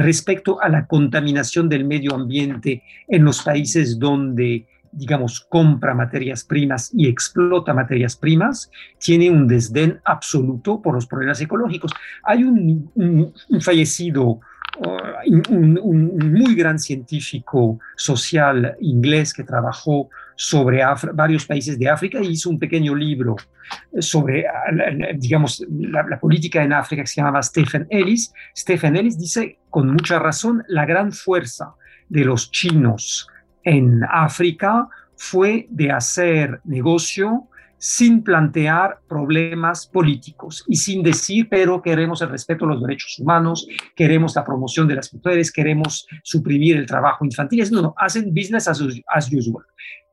respecto 0.00 0.60
a 0.60 0.68
la 0.68 0.86
contaminación 0.86 1.66
del 1.68 1.84
medio 1.86 2.14
ambiente 2.14 2.82
en 3.08 3.24
los 3.24 3.42
países 3.42 3.98
donde 3.98 4.66
digamos, 4.96 5.46
compra 5.48 5.94
materias 5.94 6.42
primas 6.44 6.90
y 6.94 7.06
explota 7.06 7.74
materias 7.74 8.16
primas, 8.16 8.70
tiene 8.98 9.30
un 9.30 9.46
desdén 9.46 10.00
absoluto 10.04 10.80
por 10.80 10.94
los 10.94 11.06
problemas 11.06 11.40
ecológicos. 11.40 11.92
Hay 12.22 12.44
un, 12.44 12.92
fallecido 13.60 14.40
un, 15.26 16.32
muy 16.32 16.54
gran 16.54 16.78
científico 16.78 17.78
social 17.96 18.76
inglés 18.80 19.32
que 19.32 19.44
trabajó 19.44 20.08
sobre 20.34 20.82
varios 21.14 21.46
países 21.46 21.78
de 21.78 21.88
África 21.88 22.20
y 22.20 22.28
hizo 22.28 22.50
un 22.50 22.58
pequeño 22.58 22.94
libro 22.94 23.36
sobre, 24.00 24.44
digamos, 25.16 25.64
la, 25.70 26.18
política 26.20 26.62
en 26.62 26.72
África 26.72 27.02
que 27.02 27.06
se 27.06 27.20
llamaba 27.20 27.42
Stephen 27.42 27.86
Ellis. 27.90 28.32
Stephen 28.56 28.96
Ellis 28.96 29.18
dice 29.18 29.58
con 29.70 29.90
mucha 29.90 30.18
razón, 30.18 30.62
la 30.68 30.86
gran 30.86 31.12
fuerza 31.12 31.74
de 32.08 32.24
los 32.24 32.50
chinos 32.50 33.28
en 33.66 34.02
África 34.08 34.88
fue 35.16 35.66
de 35.70 35.90
hacer 35.90 36.60
negocio 36.64 37.48
sin 37.78 38.22
plantear 38.22 39.00
problemas 39.08 39.86
políticos 39.86 40.64
y 40.68 40.76
sin 40.76 41.02
decir, 41.02 41.48
pero 41.50 41.82
queremos 41.82 42.22
el 42.22 42.30
respeto 42.30 42.64
a 42.64 42.68
los 42.68 42.80
derechos 42.80 43.18
humanos, 43.18 43.66
queremos 43.94 44.34
la 44.36 44.44
promoción 44.44 44.88
de 44.88 44.94
las 44.94 45.12
mujeres, 45.12 45.52
queremos 45.52 46.06
suprimir 46.22 46.76
el 46.76 46.86
trabajo 46.86 47.24
infantil. 47.24 47.68
No, 47.72 47.82
no, 47.82 47.94
hacen 47.98 48.32
business 48.32 48.68
as, 48.68 48.80
usual. 48.80 49.64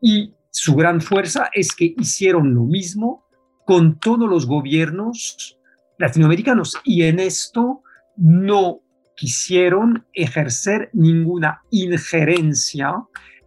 Y 0.02 0.34
su 0.50 0.76
gran 0.76 1.00
fuerza 1.00 1.50
es 1.54 1.74
que 1.74 1.94
hicieron 1.98 2.54
lo 2.54 2.64
mismo 2.64 3.28
con 3.66 4.00
todos 4.00 4.28
los 4.28 4.46
gobiernos 4.46 5.58
latinoamericanos 6.00 6.76
y 6.84 7.04
en 7.04 7.20
esto 7.20 7.84
no 8.18 8.82
quisieron 9.16 10.06
ejercer 10.14 10.90
ninguna 10.94 11.62
injerencia 11.70 12.96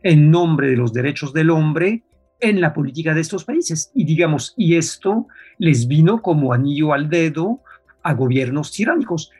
en 0.03 0.31
nombre 0.31 0.69
de 0.69 0.76
los 0.76 0.93
derechos 0.93 1.33
del 1.33 1.50
hombre 1.50 2.03
en 2.41 2.61
la 2.61 2.73
política 2.73 3.15
de 3.15 3.21
estos 3.21 3.45
países. 3.45 3.91
Y 3.95 4.05
digamos, 4.05 4.55
y 4.57 4.76
esto 4.76 5.26
les 5.59 5.87
vino 5.87 6.23
como 6.23 6.53
anillo 6.53 6.93
al 6.93 7.09
dedo 7.09 7.61
a 8.03 8.15
gobiernos 8.15 8.71
tiránicos. 8.73 9.31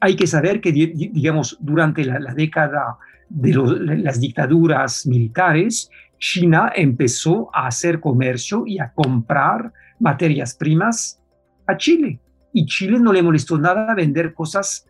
Hay 0.00 0.16
que 0.16 0.26
saber 0.26 0.60
que, 0.60 0.72
digamos, 0.72 1.56
durante 1.60 2.04
la, 2.04 2.34
década 2.34 2.98
de 3.28 3.54
las 3.54 4.20
dictaduras 4.20 5.06
militares, 5.06 5.90
China 6.18 6.72
empezó 6.74 7.50
a 7.52 7.66
hacer 7.66 8.00
comercio 8.00 8.64
y 8.66 8.78
a 8.78 8.92
comprar 8.92 9.72
materias 9.98 10.54
primas 10.54 11.20
a 11.66 11.76
Chile. 11.76 12.20
Y 12.52 12.64
Chile 12.66 12.98
no 12.98 13.12
le 13.12 13.22
molestó 13.22 13.58
nada 13.58 13.94
vender 13.94 14.32
cosas 14.32 14.86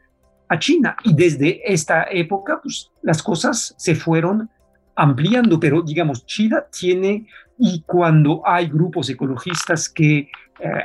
a 0.49 0.59
China. 0.59 0.97
Y 1.05 1.15
desde 1.15 1.61
esta 1.73 2.07
época, 2.11 2.61
pues 2.63 2.91
las 3.03 3.23
cosas 3.23 3.75
se 3.79 3.95
fueron 3.95 4.49
ampliando, 4.97 5.61
pero 5.61 5.83
digamos, 5.83 6.27
China 6.27 6.65
tiene 6.71 7.27
y 7.59 7.83
cuando 7.87 8.43
hay 8.45 8.69
grupos 8.69 9.09
ecologistas 9.09 9.89
que 9.89 10.19
eh, 10.19 10.29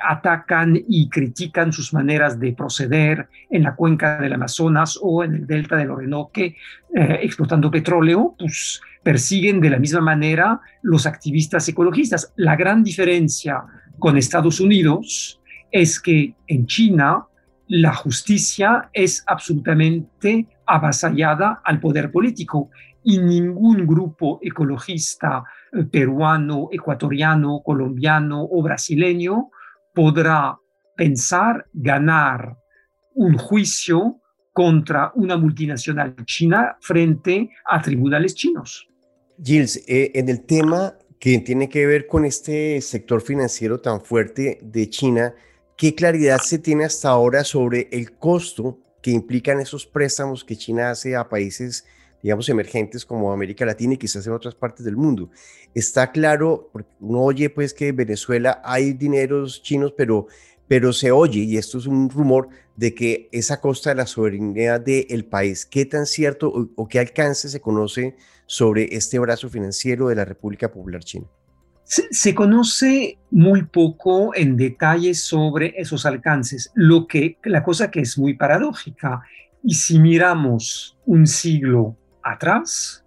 atacan 0.04 0.78
y 0.88 1.10
critican 1.10 1.72
sus 1.72 1.94
maneras 1.94 2.40
de 2.40 2.52
proceder 2.52 3.30
en 3.50 3.64
la 3.64 3.74
cuenca 3.74 4.20
del 4.20 4.34
Amazonas 4.34 5.00
o 5.02 5.24
en 5.24 5.36
el 5.36 5.48
delta 5.48 5.78
del 5.78 5.92
Orinoque 5.92 6.58
eh, 6.94 7.20
explotando 7.22 7.72
petróleo, 7.72 8.36
pues 8.38 8.82
persiguen 9.02 9.62
de 9.62 9.70
la 9.70 9.80
misma 9.80 10.02
manera 10.02 10.60
los 10.82 11.06
activistas 11.06 11.68
ecologistas. 11.70 12.34
La 12.36 12.58
gran 12.58 12.84
diferencia 12.84 13.64
con 13.98 14.18
Estados 14.18 14.60
Unidos 14.60 15.40
es 15.72 16.00
que 16.02 16.36
en 16.48 16.66
China 16.66 17.26
la 17.68 17.94
justicia 17.94 18.90
es 18.92 19.24
absolutamente 19.26 20.48
avasallada 20.66 21.62
al 21.64 21.80
poder 21.80 22.12
político 22.12 22.70
y 23.04 23.18
ningún 23.20 23.86
grupo 23.86 24.40
ecologista 24.42 25.44
eh, 25.72 25.84
peruano, 25.84 26.70
ecuatoriano, 26.72 27.62
colombiano 27.64 28.44
o 28.44 28.62
brasileño 28.62 29.50
podrá 29.94 30.58
pensar 30.96 31.66
ganar 31.74 32.58
un 33.16 33.38
juicio 33.38 34.22
contra 34.54 35.12
una 35.16 35.38
multinacional 35.38 36.16
china 36.26 36.78
frente 36.82 37.50
a 37.66 37.82
tribunales 37.82 38.36
chinos. 38.36 38.88
Gilles, 39.42 39.84
eh, 39.88 40.12
en 40.14 40.30
el 40.30 40.46
tema 40.46 40.96
que 41.20 41.40
tiene 41.40 41.70
que 41.70 41.86
ver 41.86 42.08
con 42.08 42.26
este 42.26 42.82
sector 42.82 43.22
financiero 43.22 43.80
tan 43.80 44.02
fuerte 44.02 44.60
de 44.62 44.90
China, 44.90 45.34
¿qué 45.78 45.96
claridad 45.96 46.40
se 46.40 46.60
tiene 46.60 46.86
hasta 46.86 47.10
ahora 47.10 47.44
sobre 47.44 47.88
el 47.92 48.18
costo 48.18 48.80
que 49.02 49.12
implican 49.12 49.60
esos 49.60 49.86
préstamos 49.86 50.44
que 50.44 50.56
China 50.56 50.92
hace 50.92 51.16
a 51.16 51.30
países 51.30 51.86
digamos, 52.22 52.48
emergentes 52.50 53.06
como 53.06 53.32
América 53.32 53.66
Latina 53.66 53.94
y 53.94 53.98
quizás 53.98 54.26
en 54.28 54.34
otras 54.34 54.56
partes 54.56 54.86
del 54.86 54.96
mundo. 54.96 55.30
Está 55.74 56.12
claro, 56.12 56.70
porque 56.72 56.92
uno 57.00 57.22
oye 57.22 57.50
pues 57.50 57.74
que 57.74 57.90
en 57.90 57.96
Venezuela 57.96 58.62
hay 58.64 58.94
dineros 58.94 59.62
chinos, 59.64 59.94
pero, 59.98 60.28
pero 60.68 60.94
se 60.94 61.12
oye, 61.12 61.42
y 61.42 61.58
esto 61.58 61.78
es 61.78 61.88
un 61.88 62.10
rumor, 62.10 62.50
de 62.76 62.96
que 62.96 63.30
es 63.32 63.52
a 63.52 63.62
costa 63.62 63.92
de 63.92 63.98
la 63.98 64.08
soberanía 64.08 64.80
del 64.80 65.26
país. 65.26 65.66
¿Qué 65.66 65.86
tan 65.86 66.06
cierto 66.06 66.52
o, 66.76 66.88
qué 66.88 67.00
alcance 67.00 67.50
se 67.50 67.62
conoce 67.62 68.16
sobre 68.46 68.96
este 68.96 69.20
brazo 69.20 69.50
financiero 69.50 70.08
de 70.08 70.16
la 70.16 70.26
República 70.26 70.72
Popular 70.72 71.04
China? 71.04 71.28
Se, 71.84 72.34
conoce 72.34 73.20
muy 73.30 73.64
poco 73.64 74.34
en 74.34 74.56
detalle 74.56 75.14
sobre 75.14 75.74
esos 75.78 76.06
alcances, 76.06 76.72
lo 76.74 77.06
que 77.06 77.38
la 77.44 77.64
cosa 77.64 77.92
que 77.92 78.00
es 78.00 78.18
muy 78.18 78.34
paradójica. 78.34 79.22
Y 79.62 79.76
si 79.76 80.00
miramos 80.00 80.98
un 81.06 81.28
siglo 81.28 81.98
atrás, 82.24 83.06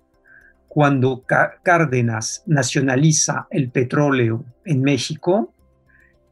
cuando 0.68 1.25
Cárdenas 1.62 2.42
nacionaliza 2.47 3.47
el 3.50 3.71
petróleo 3.71 4.44
en 4.64 4.83
México, 4.83 5.54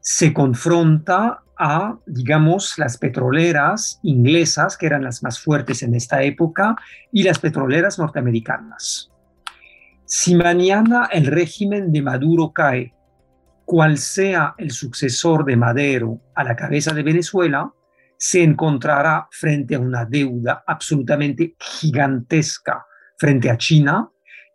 se 0.01 0.33
confronta 0.33 1.43
a, 1.57 1.97
digamos, 2.05 2.77
las 2.77 2.97
petroleras 2.97 3.99
inglesas, 4.03 4.75
que 4.75 4.85
eran 4.85 5.03
las 5.03 5.23
más 5.23 5.39
fuertes 5.39 5.81
en 5.81 5.95
esta 5.95 6.23
época, 6.23 6.75
y 7.11 7.23
las 7.23 7.39
petroleras 7.39 7.97
norteamericanas. 7.99 9.09
Si 10.05 10.35
mañana 10.35 11.07
el 11.11 11.27
régimen 11.27 11.93
de 11.93 12.01
Maduro 12.01 12.51
cae, 12.51 12.93
cual 13.65 13.97
sea 13.97 14.55
el 14.57 14.71
sucesor 14.71 15.45
de 15.45 15.55
Madero 15.55 16.19
a 16.35 16.43
la 16.43 16.55
cabeza 16.55 16.93
de 16.93 17.03
Venezuela, 17.03 17.71
se 18.17 18.43
encontrará 18.43 19.27
frente 19.31 19.75
a 19.75 19.79
una 19.79 20.05
deuda 20.05 20.63
absolutamente 20.65 21.55
gigantesca 21.59 22.85
frente 23.17 23.49
a 23.49 23.57
China 23.57 24.09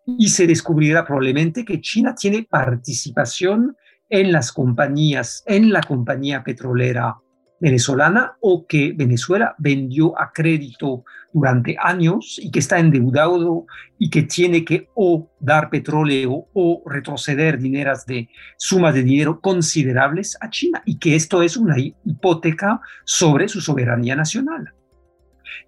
y 0.06 0.28
se 0.28 0.46
descubrirá 0.46 1.04
probablemente 1.04 1.64
que 1.64 1.80
China 1.80 2.14
tiene 2.14 2.46
participación 2.48 3.76
en 4.08 4.32
las 4.32 4.52
compañías, 4.52 5.42
en 5.46 5.70
la 5.72 5.82
compañía 5.82 6.42
petrolera 6.42 7.16
venezolana 7.60 8.36
o 8.40 8.66
que 8.66 8.92
Venezuela 8.96 9.54
vendió 9.58 10.18
a 10.18 10.32
crédito 10.32 11.04
durante 11.32 11.76
años 11.80 12.38
y 12.42 12.50
que 12.50 12.58
está 12.58 12.78
endeudado 12.78 13.66
y 13.98 14.10
que 14.10 14.22
tiene 14.22 14.64
que 14.64 14.88
o 14.94 15.30
dar 15.40 15.70
petróleo 15.70 16.46
o 16.52 16.82
retroceder 16.86 17.58
dineras 17.58 18.06
de 18.06 18.28
sumas 18.56 18.94
de 18.94 19.02
dinero 19.02 19.40
considerables 19.40 20.36
a 20.40 20.50
China 20.50 20.82
y 20.84 20.98
que 20.98 21.14
esto 21.14 21.42
es 21.42 21.56
una 21.56 21.76
hipoteca 21.78 22.80
sobre 23.04 23.48
su 23.48 23.60
soberanía 23.60 24.16
nacional. 24.16 24.72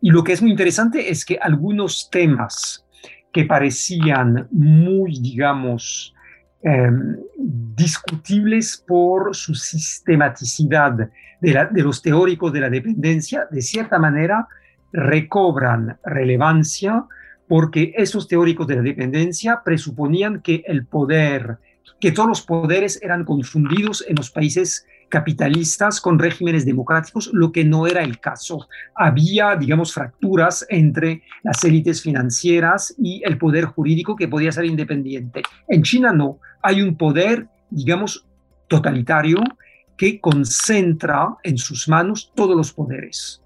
Y 0.01 0.11
lo 0.11 0.25
que 0.25 0.33
es 0.33 0.43
muy 0.43 0.51
interesante 0.51 1.11
es 1.11 1.25
que 1.25 1.39
algunos 1.41 2.09
temas 2.11 2.87
que 3.33 3.45
parecían 3.45 4.49
muy, 4.51 5.19
digamos, 5.21 6.15
em, 6.63 7.17
discutibles 7.37 8.83
por 8.87 9.35
su 9.35 9.55
sistematicidad 9.55 10.93
de, 11.41 11.69
de 11.71 11.83
los 11.83 12.03
teóricos 12.03 12.53
de 12.53 12.61
la 12.61 12.71
dependencia, 12.71 13.47
de 13.51 13.63
cierta 13.63 13.99
manera 13.99 14.47
recobran 14.93 15.99
relevancia 16.05 17.05
porque 17.49 17.93
esos 17.97 18.29
teóricos 18.29 18.67
de 18.67 18.77
la 18.77 18.83
dependencia 18.83 19.63
presuponían 19.65 20.41
que 20.41 20.63
el 20.67 20.87
poder, 20.87 21.59
que 21.99 22.13
todos 22.13 22.29
los 22.29 22.43
poderes 22.43 23.03
eran 23.03 23.25
confundidos 23.25 24.05
en 24.07 24.17
los 24.17 24.31
países 24.31 24.87
capitalistas 25.11 26.01
con 26.01 26.19
regímenes 26.19 26.65
democráticos, 26.65 27.31
lo 27.35 27.53
que 27.53 27.65
no 27.65 27.87
era 27.87 28.03
el 28.03 28.19
caso. 28.21 28.69
Había, 28.95 29.57
digamos, 29.57 29.93
fracturas 29.93 30.65
entre 30.71 31.23
las 31.43 31.63
élites 31.65 32.01
financieras 32.01 32.95
y 32.97 33.23
el 33.27 33.37
poder 33.37 33.67
jurídico 33.67 34.17
que 34.17 34.29
podía 34.29 34.53
ser 34.53 34.65
independiente. 34.65 35.43
En 35.69 35.83
China 35.83 36.13
no, 36.13 36.39
hay 36.63 36.81
un 36.81 36.97
poder, 36.97 37.49
digamos, 37.69 38.27
totalitario 38.69 39.39
que 39.99 40.19
concentra 40.19 41.37
en 41.43 41.59
sus 41.59 41.89
manos 41.89 42.33
todos 42.35 42.57
los 42.57 42.73
poderes. 42.73 43.43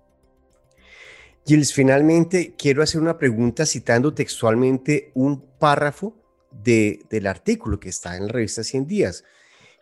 Gilles, 1.46 1.74
finalmente 1.74 2.54
quiero 2.56 2.82
hacer 2.82 3.00
una 3.00 3.18
pregunta 3.18 3.66
citando 3.66 4.14
textualmente 4.14 5.10
un 5.14 5.44
párrafo 5.58 6.16
de, 6.50 7.04
del 7.10 7.26
artículo 7.26 7.80
que 7.80 7.88
está 7.88 8.16
en 8.16 8.26
la 8.26 8.32
revista 8.32 8.62
100 8.62 8.86
días. 8.86 9.24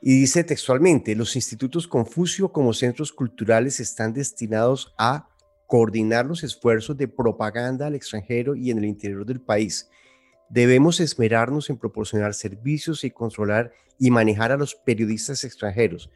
Y 0.05 0.19
dice 0.19 0.43
textualmente, 0.43 1.15
los 1.15 1.37
institutos 1.37 1.87
Confucio 1.87 2.53
como 2.53 2.75
centros 2.75 3.13
culturales 3.13 3.79
están 3.79 4.13
destinados 4.13 4.93
a 4.99 5.29
coordinar 5.69 6.27
los 6.27 6.43
esfuerzos 6.43 6.97
de 6.97 7.07
propaganda 7.07 7.87
al 7.87 7.95
extranjero 7.95 8.57
y 8.57 8.73
en 8.73 8.79
el 8.79 8.85
interior 8.85 9.25
del 9.25 9.41
país. 9.41 9.89
Debemos 10.51 10.99
esmerarnos 10.99 11.71
en 11.71 11.79
proporcionar 11.79 12.35
servicios 12.35 13.05
y 13.05 13.11
controlar 13.13 13.73
y 13.97 14.11
manejar 14.11 14.51
a 14.51 14.57
los 14.57 14.75
periodistas 14.75 15.45
extranjeros. 15.45 16.11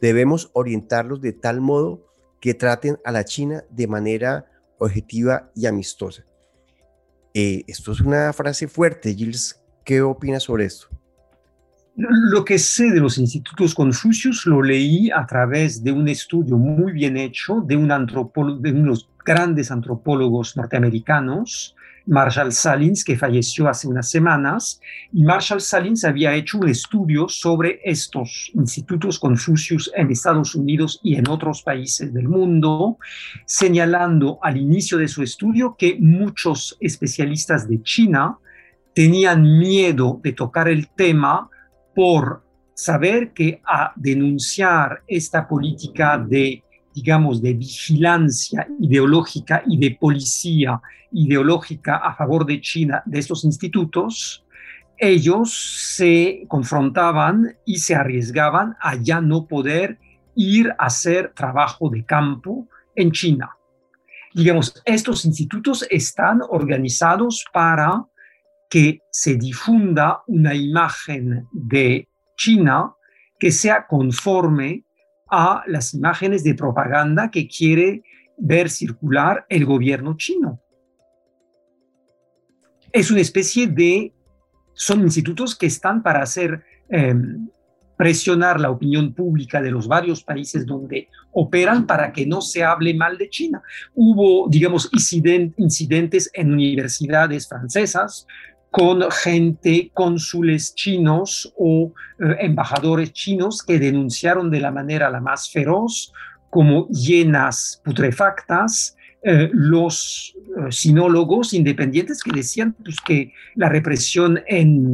Debemos 0.00 0.50
orientarlos 0.54 1.20
de 1.20 1.32
tal 1.32 1.60
modo 1.60 2.06
que 2.40 2.54
traten 2.54 2.98
a 3.04 3.10
la 3.10 3.24
China 3.24 3.64
de 3.70 3.88
manera 3.88 4.46
objetiva 4.78 5.50
y 5.56 5.66
amistosa. 5.66 6.24
Eh, 7.34 7.64
esto 7.66 7.90
es 7.90 8.00
una 8.00 8.32
frase 8.32 8.68
fuerte. 8.68 9.12
Gilles, 9.14 9.60
¿qué 9.84 10.00
opinas 10.00 10.44
sobre 10.44 10.66
esto? 10.66 10.88
Lo 11.94 12.44
que 12.44 12.58
sé 12.58 12.90
de 12.90 13.00
los 13.00 13.18
institutos 13.18 13.74
Confucius 13.74 14.46
lo 14.46 14.62
leí 14.62 15.10
a 15.10 15.26
través 15.26 15.84
de 15.84 15.92
un 15.92 16.08
estudio 16.08 16.56
muy 16.56 16.92
bien 16.92 17.18
hecho 17.18 17.62
de 17.66 17.76
un 17.76 17.88
de 18.62 18.72
unos 18.72 19.10
grandes 19.24 19.70
antropólogos 19.70 20.56
norteamericanos, 20.56 21.76
Marshall 22.06 22.50
Salins, 22.50 23.04
que 23.04 23.16
falleció 23.16 23.68
hace 23.68 23.86
unas 23.86 24.10
semanas, 24.10 24.80
y 25.12 25.22
Marshall 25.22 25.60
Salins 25.60 26.04
había 26.04 26.34
hecho 26.34 26.58
un 26.58 26.68
estudio 26.68 27.28
sobre 27.28 27.80
estos 27.84 28.50
institutos 28.54 29.18
Confucius 29.18 29.92
en 29.94 30.10
Estados 30.10 30.54
Unidos 30.54 30.98
y 31.02 31.16
en 31.16 31.28
otros 31.28 31.62
países 31.62 32.12
del 32.12 32.26
mundo, 32.26 32.96
señalando 33.44 34.38
al 34.42 34.56
inicio 34.56 34.96
de 34.96 35.08
su 35.08 35.22
estudio 35.22 35.76
que 35.78 35.98
muchos 36.00 36.76
especialistas 36.80 37.68
de 37.68 37.82
China 37.82 38.38
tenían 38.94 39.58
miedo 39.58 40.20
de 40.22 40.32
tocar 40.32 40.68
el 40.68 40.88
tema 40.88 41.50
por 41.94 42.42
saber 42.74 43.32
que 43.32 43.60
a 43.66 43.92
denunciar 43.96 45.02
esta 45.06 45.46
política 45.46 46.18
de, 46.18 46.62
digamos, 46.94 47.42
de 47.42 47.54
vigilancia 47.54 48.66
ideológica 48.80 49.62
y 49.66 49.78
de 49.78 49.96
policía 50.00 50.80
ideológica 51.12 51.96
a 51.96 52.14
favor 52.14 52.46
de 52.46 52.60
China 52.60 53.02
de 53.04 53.18
estos 53.18 53.44
institutos, 53.44 54.44
ellos 54.96 55.96
se 55.96 56.44
confrontaban 56.48 57.56
y 57.66 57.78
se 57.78 57.94
arriesgaban 57.94 58.76
a 58.80 58.94
ya 58.96 59.20
no 59.20 59.46
poder 59.46 59.98
ir 60.34 60.70
a 60.78 60.86
hacer 60.86 61.32
trabajo 61.34 61.90
de 61.90 62.04
campo 62.04 62.68
en 62.94 63.10
China. 63.10 63.50
Digamos, 64.34 64.80
estos 64.84 65.24
institutos 65.24 65.86
están 65.90 66.40
organizados 66.48 67.44
para 67.52 68.06
que 68.72 69.02
se 69.10 69.34
difunda 69.34 70.22
una 70.28 70.54
imagen 70.54 71.46
de 71.52 72.08
China 72.38 72.94
que 73.38 73.50
sea 73.50 73.86
conforme 73.86 74.86
a 75.30 75.62
las 75.66 75.92
imágenes 75.92 76.42
de 76.42 76.54
propaganda 76.54 77.30
que 77.30 77.46
quiere 77.46 78.02
ver 78.38 78.70
circular 78.70 79.44
el 79.50 79.66
gobierno 79.66 80.16
chino. 80.16 80.58
Es 82.90 83.10
una 83.10 83.20
especie 83.20 83.66
de, 83.66 84.14
son 84.72 85.02
institutos 85.02 85.54
que 85.54 85.66
están 85.66 86.02
para 86.02 86.22
hacer 86.22 86.64
em, 86.88 87.50
presionar 88.02 88.58
la 88.58 88.70
opinión 88.70 89.14
pública 89.14 89.60
de 89.60 89.70
los 89.70 89.86
varios 89.86 90.24
países 90.24 90.66
donde 90.66 91.08
operan 91.30 91.86
para 91.86 92.10
que 92.10 92.26
no 92.26 92.40
se 92.40 92.64
hable 92.64 92.94
mal 92.94 93.16
de 93.16 93.28
China. 93.28 93.62
Hubo, 93.94 94.48
digamos, 94.48 94.90
incidentes 95.56 96.30
en 96.32 96.52
universidades 96.52 97.48
francesas, 97.48 98.26
con 98.72 99.02
gente, 99.10 99.90
cónsules 99.92 100.74
chinos 100.74 101.52
o 101.58 101.92
eh, 102.18 102.36
embajadores 102.40 103.12
chinos 103.12 103.62
que 103.62 103.78
denunciaron 103.78 104.50
de 104.50 104.60
la 104.60 104.70
manera 104.70 105.10
la 105.10 105.20
más 105.20 105.50
feroz 105.50 106.10
como 106.48 106.88
llenas 106.88 107.82
putrefactas 107.84 108.96
eh, 109.22 109.50
los 109.52 110.34
eh, 110.34 110.72
sinólogos 110.72 111.52
independientes 111.52 112.22
que 112.22 112.32
decían 112.32 112.72
pues, 112.82 112.96
que 113.04 113.34
la 113.56 113.68
represión 113.68 114.42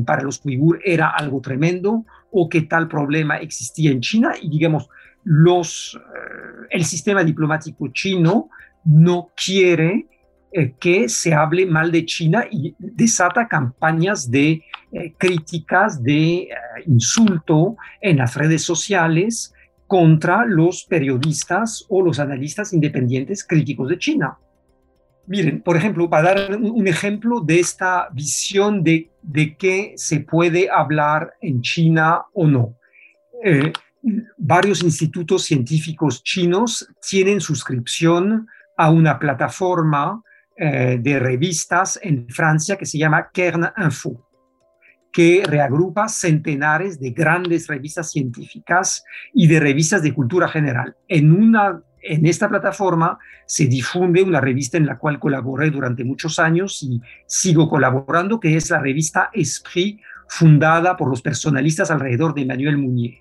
para 0.04 0.24
los 0.24 0.44
uigur 0.44 0.80
era 0.84 1.10
algo 1.10 1.40
tremendo 1.40 2.04
o 2.32 2.48
que 2.48 2.62
tal 2.62 2.88
problema 2.88 3.36
existía 3.36 3.92
en 3.92 4.00
China 4.00 4.32
y 4.42 4.50
digamos 4.50 4.88
los, 5.22 5.96
el 6.70 6.84
sistema 6.84 7.22
diplomático 7.22 7.88
chino 7.92 8.50
no 8.84 9.30
quiere 9.36 10.06
eh, 10.50 10.72
que 10.80 11.10
se 11.10 11.34
hable 11.34 11.66
mal 11.66 11.92
de 11.92 12.06
China 12.06 12.46
y 12.50 12.74
desata 12.78 13.46
campañas 13.46 14.30
de 14.30 14.62
eh, 14.92 15.12
críticas, 15.18 16.02
de 16.02 16.36
eh, 16.36 16.48
insulto 16.86 17.76
en 18.00 18.16
las 18.16 18.34
redes 18.34 18.62
sociales 18.62 19.52
contra 19.86 20.46
los 20.46 20.84
periodistas 20.84 21.84
o 21.90 22.00
los 22.00 22.18
analistas 22.18 22.72
independientes 22.72 23.44
críticos 23.44 23.90
de 23.90 23.98
China. 23.98 24.38
Miren, 25.26 25.60
por 25.60 25.76
ejemplo, 25.76 26.08
para 26.08 26.34
dar 26.34 26.56
un, 26.56 26.88
ejemplo 26.88 27.42
de 27.42 27.60
esta 27.60 28.08
visión 28.14 28.82
de, 28.82 29.10
de 29.20 29.54
qué 29.54 29.92
se 29.96 30.20
puede 30.20 30.70
hablar 30.70 31.34
en 31.42 31.60
China 31.60 32.22
o 32.32 32.46
no. 32.46 32.74
varios 34.38 34.82
institutos 34.82 35.44
científicos 35.44 36.22
chinos 36.22 36.88
tienen 37.06 37.42
suscripción 37.42 38.46
a 38.78 38.90
una 38.90 39.18
plataforma 39.18 40.22
eh, 40.60 40.98
de 41.00 41.18
revistas 41.20 42.00
en 42.02 42.28
Francia 42.28 42.76
que 42.76 42.84
se 42.86 42.98
llama 42.98 43.28
Kern 43.32 43.70
Info, 43.76 44.28
que 45.12 45.44
reagrupa 45.46 46.08
centenares 46.08 46.98
de 46.98 47.10
grandes 47.10 47.68
revistas 47.68 48.10
científicas 48.10 49.04
y 49.32 49.46
de 49.46 49.60
revistas 49.60 50.02
de 50.02 50.12
cultura 50.12 50.48
general. 50.48 50.96
En, 51.06 51.30
una, 51.32 51.80
en 52.02 52.26
esta 52.26 52.48
plataforma 52.48 53.18
se 53.46 53.66
difunde 53.66 54.22
una 54.22 54.40
revista 54.40 54.76
en 54.76 54.86
la 54.86 54.98
cual 54.98 55.18
colaboré 55.20 55.70
durante 55.70 56.02
muchos 56.02 56.38
años 56.38 56.82
y 56.82 57.00
sigo 57.26 57.68
colaborando, 57.68 58.40
que 58.40 58.56
es 58.56 58.68
la 58.70 58.80
revista 58.80 59.30
Esprit, 59.32 60.00
fundada 60.28 60.96
por 60.96 61.08
los 61.08 61.22
personalistas 61.22 61.90
alrededor 61.90 62.34
de 62.34 62.42
Emmanuel 62.42 62.78
Mounier. 62.78 63.14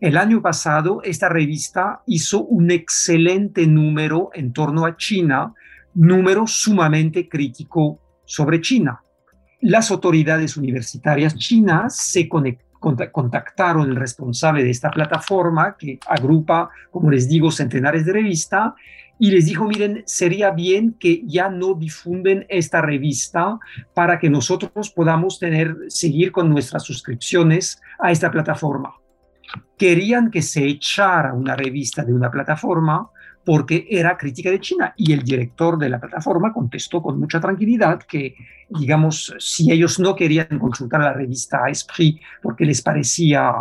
El 0.00 0.16
año 0.18 0.42
pasado, 0.42 1.00
esta 1.04 1.28
revista 1.28 2.02
hizo 2.06 2.44
un 2.44 2.70
excelente 2.70 3.66
número 3.66 4.30
en 4.34 4.52
torno 4.52 4.84
a 4.84 4.96
China, 4.96 5.54
número 5.96 6.46
sumamente 6.46 7.28
crítico 7.28 7.98
sobre 8.24 8.60
China. 8.60 9.00
Las 9.62 9.90
autoridades 9.90 10.56
universitarias 10.56 11.34
chinas 11.36 11.96
se 11.96 12.28
contactaron 12.28 13.90
el 13.90 13.96
responsable 13.96 14.62
de 14.62 14.70
esta 14.70 14.90
plataforma 14.90 15.76
que 15.76 15.98
agrupa, 16.06 16.68
como 16.90 17.10
les 17.10 17.28
digo, 17.28 17.50
centenares 17.50 18.04
de 18.04 18.12
revistas 18.12 18.74
y 19.18 19.30
les 19.30 19.46
dijo, 19.46 19.64
miren, 19.64 20.02
sería 20.04 20.50
bien 20.50 20.94
que 21.00 21.22
ya 21.24 21.48
no 21.48 21.72
difunden 21.72 22.44
esta 22.50 22.82
revista 22.82 23.58
para 23.94 24.18
que 24.18 24.28
nosotros 24.28 24.90
podamos 24.90 25.38
tener, 25.38 25.74
seguir 25.88 26.30
con 26.32 26.50
nuestras 26.50 26.82
suscripciones 26.82 27.80
a 27.98 28.12
esta 28.12 28.30
plataforma. 28.30 28.94
Querían 29.78 30.30
que 30.30 30.42
se 30.42 30.66
echara 30.66 31.32
una 31.32 31.56
revista 31.56 32.04
de 32.04 32.12
una 32.12 32.30
plataforma 32.30 33.08
porque 33.46 33.86
era 33.88 34.18
crítica 34.18 34.50
de 34.50 34.58
China 34.58 34.92
y 34.96 35.12
el 35.12 35.22
director 35.22 35.78
de 35.78 35.88
la 35.88 36.00
plataforma 36.00 36.52
contestó 36.52 37.00
con 37.00 37.20
mucha 37.20 37.40
tranquilidad 37.40 38.00
que, 38.02 38.34
digamos, 38.68 39.32
si 39.38 39.70
ellos 39.70 40.00
no 40.00 40.16
querían 40.16 40.58
consultar 40.58 41.00
la 41.00 41.12
revista 41.12 41.70
Esprit 41.70 42.20
porque 42.42 42.64
les 42.64 42.82
parecía 42.82 43.52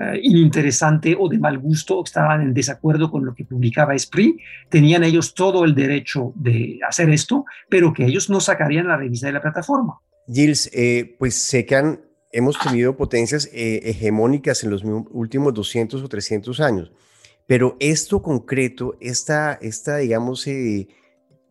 eh, 0.00 0.20
ininteresante 0.22 1.16
o 1.18 1.28
de 1.28 1.40
mal 1.40 1.58
gusto 1.58 1.98
o 1.98 2.04
estaban 2.04 2.40
en 2.40 2.54
desacuerdo 2.54 3.10
con 3.10 3.24
lo 3.24 3.34
que 3.34 3.44
publicaba 3.44 3.96
Esprit, 3.96 4.36
tenían 4.68 5.02
ellos 5.02 5.34
todo 5.34 5.64
el 5.64 5.74
derecho 5.74 6.32
de 6.36 6.78
hacer 6.88 7.10
esto, 7.10 7.44
pero 7.68 7.92
que 7.92 8.04
ellos 8.04 8.30
no 8.30 8.38
sacarían 8.38 8.86
la 8.86 8.96
revista 8.96 9.26
de 9.26 9.32
la 9.32 9.42
plataforma. 9.42 9.98
Gilles, 10.28 10.70
eh, 10.72 11.16
pues 11.18 11.34
sé 11.34 11.66
que 11.66 11.74
han, 11.74 12.00
hemos 12.30 12.56
tenido 12.60 12.96
potencias 12.96 13.50
eh, 13.52 13.80
hegemónicas 13.82 14.62
en 14.62 14.70
los 14.70 14.84
últimos 14.84 15.52
200 15.52 16.00
o 16.00 16.08
300 16.08 16.60
años. 16.60 16.92
Pero 17.46 17.76
esto 17.78 18.22
concreto, 18.22 18.96
esta, 19.00 19.54
esta 19.54 19.98
digamos, 19.98 20.46
eh, 20.46 20.88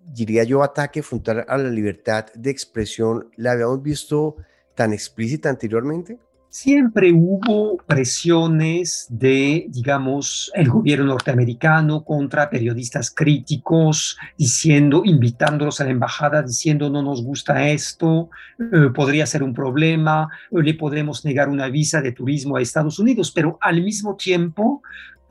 diría 0.05 0.43
yo, 0.43 0.61
ataque 0.61 1.01
frontal 1.01 1.45
a 1.47 1.57
la 1.57 1.69
libertad 1.69 2.25
de 2.35 2.51
expresión, 2.51 3.29
¿la 3.37 3.53
habíamos 3.53 3.81
visto 3.81 4.35
tan 4.75 4.93
explícita 4.93 5.49
anteriormente? 5.49 6.19
Siempre 6.49 7.11
hubo 7.11 7.75
presiones 7.85 9.07
de, 9.09 9.65
digamos, 9.67 10.49
el 10.53 10.69
gobierno 10.69 11.07
norteamericano 11.07 12.05
contra 12.05 12.49
periodistas 12.49 13.11
críticos, 13.11 14.17
diciendo, 14.37 15.01
invitándolos 15.03 15.81
a 15.81 15.83
la 15.83 15.89
embajada, 15.89 16.43
diciendo 16.43 16.89
no 16.89 17.01
nos 17.01 17.21
gusta 17.25 17.67
esto, 17.67 18.29
eh, 18.57 18.89
podría 18.95 19.25
ser 19.25 19.43
un 19.43 19.53
problema, 19.53 20.29
le 20.49 20.73
podemos 20.75 21.25
negar 21.25 21.49
una 21.49 21.67
visa 21.67 22.01
de 22.01 22.13
turismo 22.13 22.55
a 22.55 22.61
Estados 22.61 22.99
Unidos, 22.99 23.33
pero 23.33 23.57
al 23.59 23.83
mismo 23.83 24.15
tiempo 24.15 24.81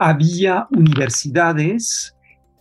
había 0.05 0.67
universidades 0.71 2.15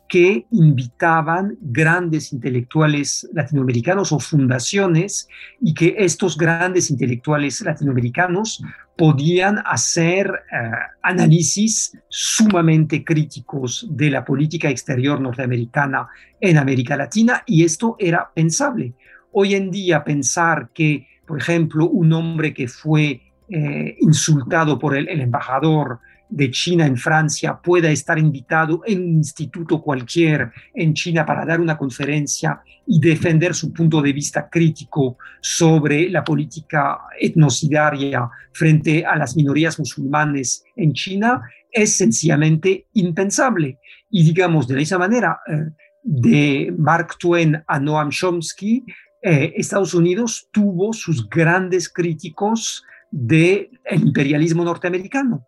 que 0.07 0.45
invitaban 0.51 1.57
grandes 1.59 2.31
intelectuales 2.31 3.27
latinoamericanos 3.33 4.13
o 4.13 4.19
fundaciones 4.19 5.27
y 5.59 5.73
que 5.73 5.93
estos 5.97 6.37
grandes 6.37 6.89
intelectuales 6.89 7.59
latinoamericanos 7.59 8.63
podían 8.97 9.61
hacer 9.65 10.27
eh, 10.27 10.71
análisis 11.01 11.97
sumamente 12.07 13.03
críticos 13.03 13.87
de 13.89 14.09
la 14.09 14.23
política 14.23 14.69
exterior 14.69 15.19
norteamericana 15.19 16.07
en 16.39 16.57
América 16.57 16.95
Latina 16.95 17.43
y 17.45 17.65
esto 17.65 17.97
era 17.99 18.31
pensable. 18.33 18.93
Hoy 19.33 19.55
en 19.55 19.69
día 19.69 20.05
pensar 20.05 20.69
que, 20.73 21.07
por 21.27 21.39
ejemplo, 21.39 21.89
un 21.89 22.13
hombre 22.13 22.53
que 22.53 22.69
fue 22.69 23.21
eh, 23.49 23.97
insultado 23.99 24.79
por 24.79 24.95
el 24.95 25.09
embajador 25.09 25.99
de 26.33 26.49
China 26.49 26.87
en 26.87 26.97
Francia 26.97 27.59
pueda 27.61 27.91
estar 27.91 28.17
invitado 28.17 28.81
en 28.87 29.03
un 29.03 29.17
instituto 29.17 29.79
cualquier 29.79 30.51
en 30.73 30.95
China 30.95 31.25
para 31.25 31.45
dar 31.45 31.61
una 31.61 31.77
conferencia 31.77 32.59
y 32.87 32.99
defender 32.99 33.53
su 33.53 33.71
punto 33.71 34.01
de 34.01 34.13
vista 34.13 34.49
crítico 34.49 35.17
sobre 35.39 36.09
la 36.09 36.23
política 36.23 37.01
etnocidaria 37.19 38.27
frente 38.51 39.05
a 39.05 39.15
las 39.15 39.35
minorías 39.35 39.77
musulmanes 39.77 40.63
en 40.75 40.93
China 40.93 41.43
es 41.71 41.95
sencillamente 41.95 42.87
impensable. 42.93 43.77
Y 44.09 44.23
digamos, 44.23 44.67
de 44.67 44.81
esa 44.81 44.97
manera, 44.97 45.39
eh, 45.47 45.69
de 46.01 46.73
Mark 46.75 47.15
Twain 47.19 47.63
a 47.67 47.79
Noam 47.79 48.09
Chomsky, 48.09 48.83
eh, 49.21 49.53
Estados 49.55 49.93
Unidos 49.93 50.49
tuvo 50.51 50.93
sus 50.93 51.29
grandes 51.29 51.89
críticos 51.89 52.83
del 53.11 53.69
imperialismo 53.91 54.63
norteamericano 54.63 55.45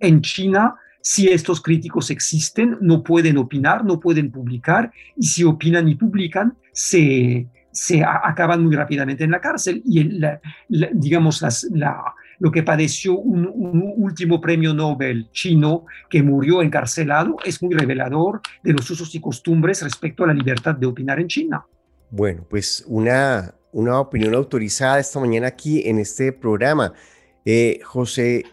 en 0.00 0.20
China, 0.20 0.74
si 1.00 1.28
estos 1.28 1.60
críticos 1.60 2.10
existen, 2.10 2.78
no 2.80 3.02
pueden 3.02 3.38
opinar, 3.38 3.84
no 3.84 4.00
pueden 4.00 4.30
publicar, 4.30 4.90
y 5.16 5.26
si 5.26 5.44
opinan 5.44 5.88
y 5.88 5.94
publican, 5.94 6.56
se, 6.72 7.46
se 7.70 8.02
acaban 8.02 8.64
muy 8.64 8.74
rápidamente 8.74 9.22
en 9.22 9.30
la 9.30 9.40
cárcel. 9.40 9.82
Y 9.84 10.10
digamos, 10.94 11.44
lo 12.38 12.50
que 12.50 12.62
padeció 12.62 13.18
un, 13.18 13.94
último 13.96 14.40
premio 14.40 14.74
Nobel 14.74 15.30
chino 15.30 15.84
que 16.08 16.22
murió 16.22 16.62
encarcelado 16.62 17.36
es 17.44 17.62
muy 17.62 17.74
revelador 17.74 18.40
de 18.62 18.72
los 18.72 18.90
usos 18.90 19.14
y 19.14 19.20
costumbres 19.20 19.82
respecto 19.82 20.24
a 20.24 20.28
la 20.28 20.34
libertad 20.34 20.74
de 20.74 20.86
opinar 20.86 21.20
en 21.20 21.28
China. 21.28 21.66
Bueno, 22.10 22.46
pues 22.48 22.84
una, 22.88 23.54
una 23.72 24.00
opinión 24.00 24.34
autorizada 24.34 24.98
esta 24.98 25.20
mañana 25.20 25.48
aquí 25.48 25.82
en 25.86 25.98
este 25.98 26.32
programa. 26.32 26.94
Eh, 27.44 27.80
José 27.84 28.44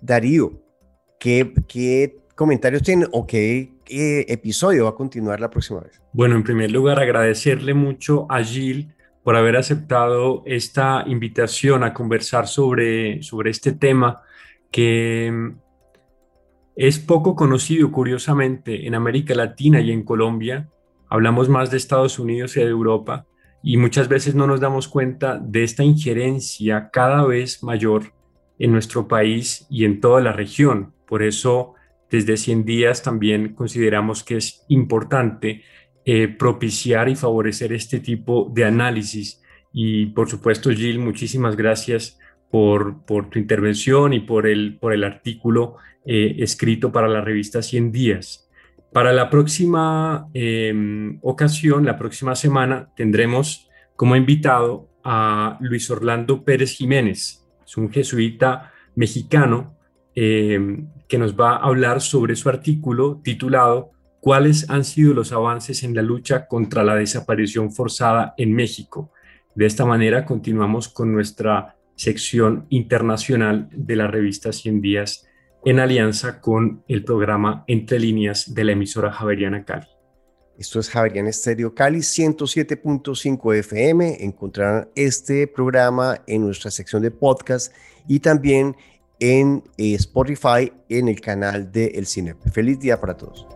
Darío, 0.00 0.65
¿Qué, 1.26 2.18
comentarios 2.36 2.82
tienen 2.82 3.08
o 3.10 3.26
qué, 3.26 3.72
episodio 3.88 4.84
va 4.84 4.90
a 4.90 4.94
continuar 4.94 5.40
la 5.40 5.50
próxima 5.50 5.80
vez? 5.80 6.00
Bueno, 6.12 6.36
en 6.36 6.44
primer 6.44 6.70
lugar, 6.70 7.00
agradecerle 7.00 7.74
mucho 7.74 8.26
a 8.30 8.44
Gil 8.44 8.94
por 9.24 9.34
haber 9.34 9.56
aceptado 9.56 10.44
esta 10.46 11.02
invitación 11.04 11.82
a 11.82 11.92
conversar 11.92 12.46
sobre, 12.46 13.24
sobre 13.24 13.50
este 13.50 13.72
tema 13.72 14.22
que 14.70 15.32
mm, 15.32 15.58
es 16.76 17.00
poco 17.00 17.34
conocido, 17.34 17.90
curiosamente, 17.90 18.86
en 18.86 18.94
América 18.94 19.34
Latina 19.34 19.80
y 19.80 19.90
en 19.90 20.04
Colombia. 20.04 20.68
Hablamos 21.08 21.48
más 21.48 21.72
de 21.72 21.78
Estados 21.78 22.20
Unidos 22.20 22.56
y 22.56 22.60
de 22.60 22.66
Europa 22.66 23.26
y 23.64 23.78
muchas 23.78 24.06
veces 24.06 24.36
no 24.36 24.46
nos 24.46 24.60
damos 24.60 24.86
cuenta 24.86 25.40
de 25.40 25.64
esta 25.64 25.82
injerencia 25.82 26.90
cada 26.92 27.24
vez 27.24 27.64
mayor 27.64 28.12
en 28.60 28.70
nuestro 28.70 29.08
país 29.08 29.66
y 29.68 29.84
en 29.84 30.00
toda 30.00 30.20
la 30.20 30.32
región. 30.32 30.94
Por 31.06 31.22
eso, 31.22 31.74
desde 32.10 32.36
100 32.36 32.64
días 32.64 33.02
también 33.02 33.54
consideramos 33.54 34.22
que 34.22 34.36
es 34.36 34.64
importante 34.68 35.62
eh, 36.04 36.28
propiciar 36.28 37.08
y 37.08 37.16
favorecer 37.16 37.72
este 37.72 38.00
tipo 38.00 38.50
de 38.54 38.64
análisis. 38.64 39.42
Y 39.72 40.06
por 40.06 40.28
supuesto, 40.28 40.70
Gil, 40.70 40.98
muchísimas 40.98 41.56
gracias 41.56 42.18
por, 42.50 43.04
tu 43.04 43.38
intervención 43.38 44.12
y 44.12 44.20
por 44.20 44.46
el, 44.46 44.78
por 44.78 44.92
el 44.92 45.04
artículo 45.04 45.76
eh, 46.04 46.36
escrito 46.38 46.92
para 46.92 47.08
la 47.08 47.20
revista 47.20 47.62
100 47.62 47.92
días. 47.92 48.48
Para 48.92 49.12
la 49.12 49.28
próxima 49.28 50.28
em, 50.32 51.18
ocasión, 51.22 51.84
la 51.84 51.98
próxima 51.98 52.34
semana, 52.34 52.88
tendremos 52.96 53.68
como 53.94 54.16
invitado 54.16 54.88
a 55.04 55.58
Luis 55.60 55.90
Orlando 55.90 56.44
Pérez 56.44 56.76
Jiménez. 56.76 57.44
Es 57.66 57.76
un 57.76 57.90
jesuita 57.90 58.72
mexicano 58.94 59.75
em, 60.16 60.88
que 61.06 61.18
nos 61.18 61.38
va 61.38 61.52
a 61.52 61.66
hablar 61.66 62.00
sobre 62.00 62.34
su 62.34 62.48
artículo 62.48 63.20
titulado 63.22 63.92
¿Cuáles 64.26 64.68
han 64.70 64.82
sido 64.82 65.14
los 65.14 65.30
avances 65.30 65.84
en 65.84 65.94
la 65.94 66.02
lucha 66.02 66.48
contra 66.48 66.82
la 66.82 66.96
desaparición 66.96 67.72
forzada 67.72 68.34
en 68.36 68.54
México? 68.54 69.12
De 69.54 69.66
esta 69.66 69.84
manera 69.84 70.24
continuamos 70.24 70.88
con 70.88 71.12
nuestra 71.12 71.76
sección 71.94 72.66
internacional 72.68 73.68
de 73.70 73.94
la 73.94 74.08
revista 74.08 74.52
100 74.52 74.80
días 74.80 75.28
en 75.64 75.78
alianza 75.78 76.40
con 76.40 76.82
el 76.88 77.04
programa 77.04 77.62
Entre 77.68 78.00
líneas 78.00 78.52
de 78.52 78.64
la 78.64 78.72
emisora 78.72 79.12
Javeriana 79.12 79.64
Cali. 79.64 79.86
Esto 80.58 80.80
es 80.80 80.90
Javeriana 80.90 81.28
Estéreo 81.28 81.74
Cali 81.74 81.98
107.5 81.98 83.54
FM. 83.58 84.24
Encontrarán 84.24 84.88
este 84.96 85.46
programa 85.46 86.20
en 86.26 86.42
nuestra 86.42 86.70
sección 86.70 87.02
de 87.02 87.10
podcast 87.10 87.72
y 88.08 88.20
también 88.20 88.74
en 89.18 89.64
eh, 89.76 89.94
Spotify 89.94 90.72
en 90.88 91.08
el 91.08 91.20
canal 91.20 91.72
de 91.72 91.86
El 91.86 92.06
Cine. 92.06 92.34
Feliz 92.52 92.78
día 92.78 93.00
para 93.00 93.16
todos. 93.16 93.46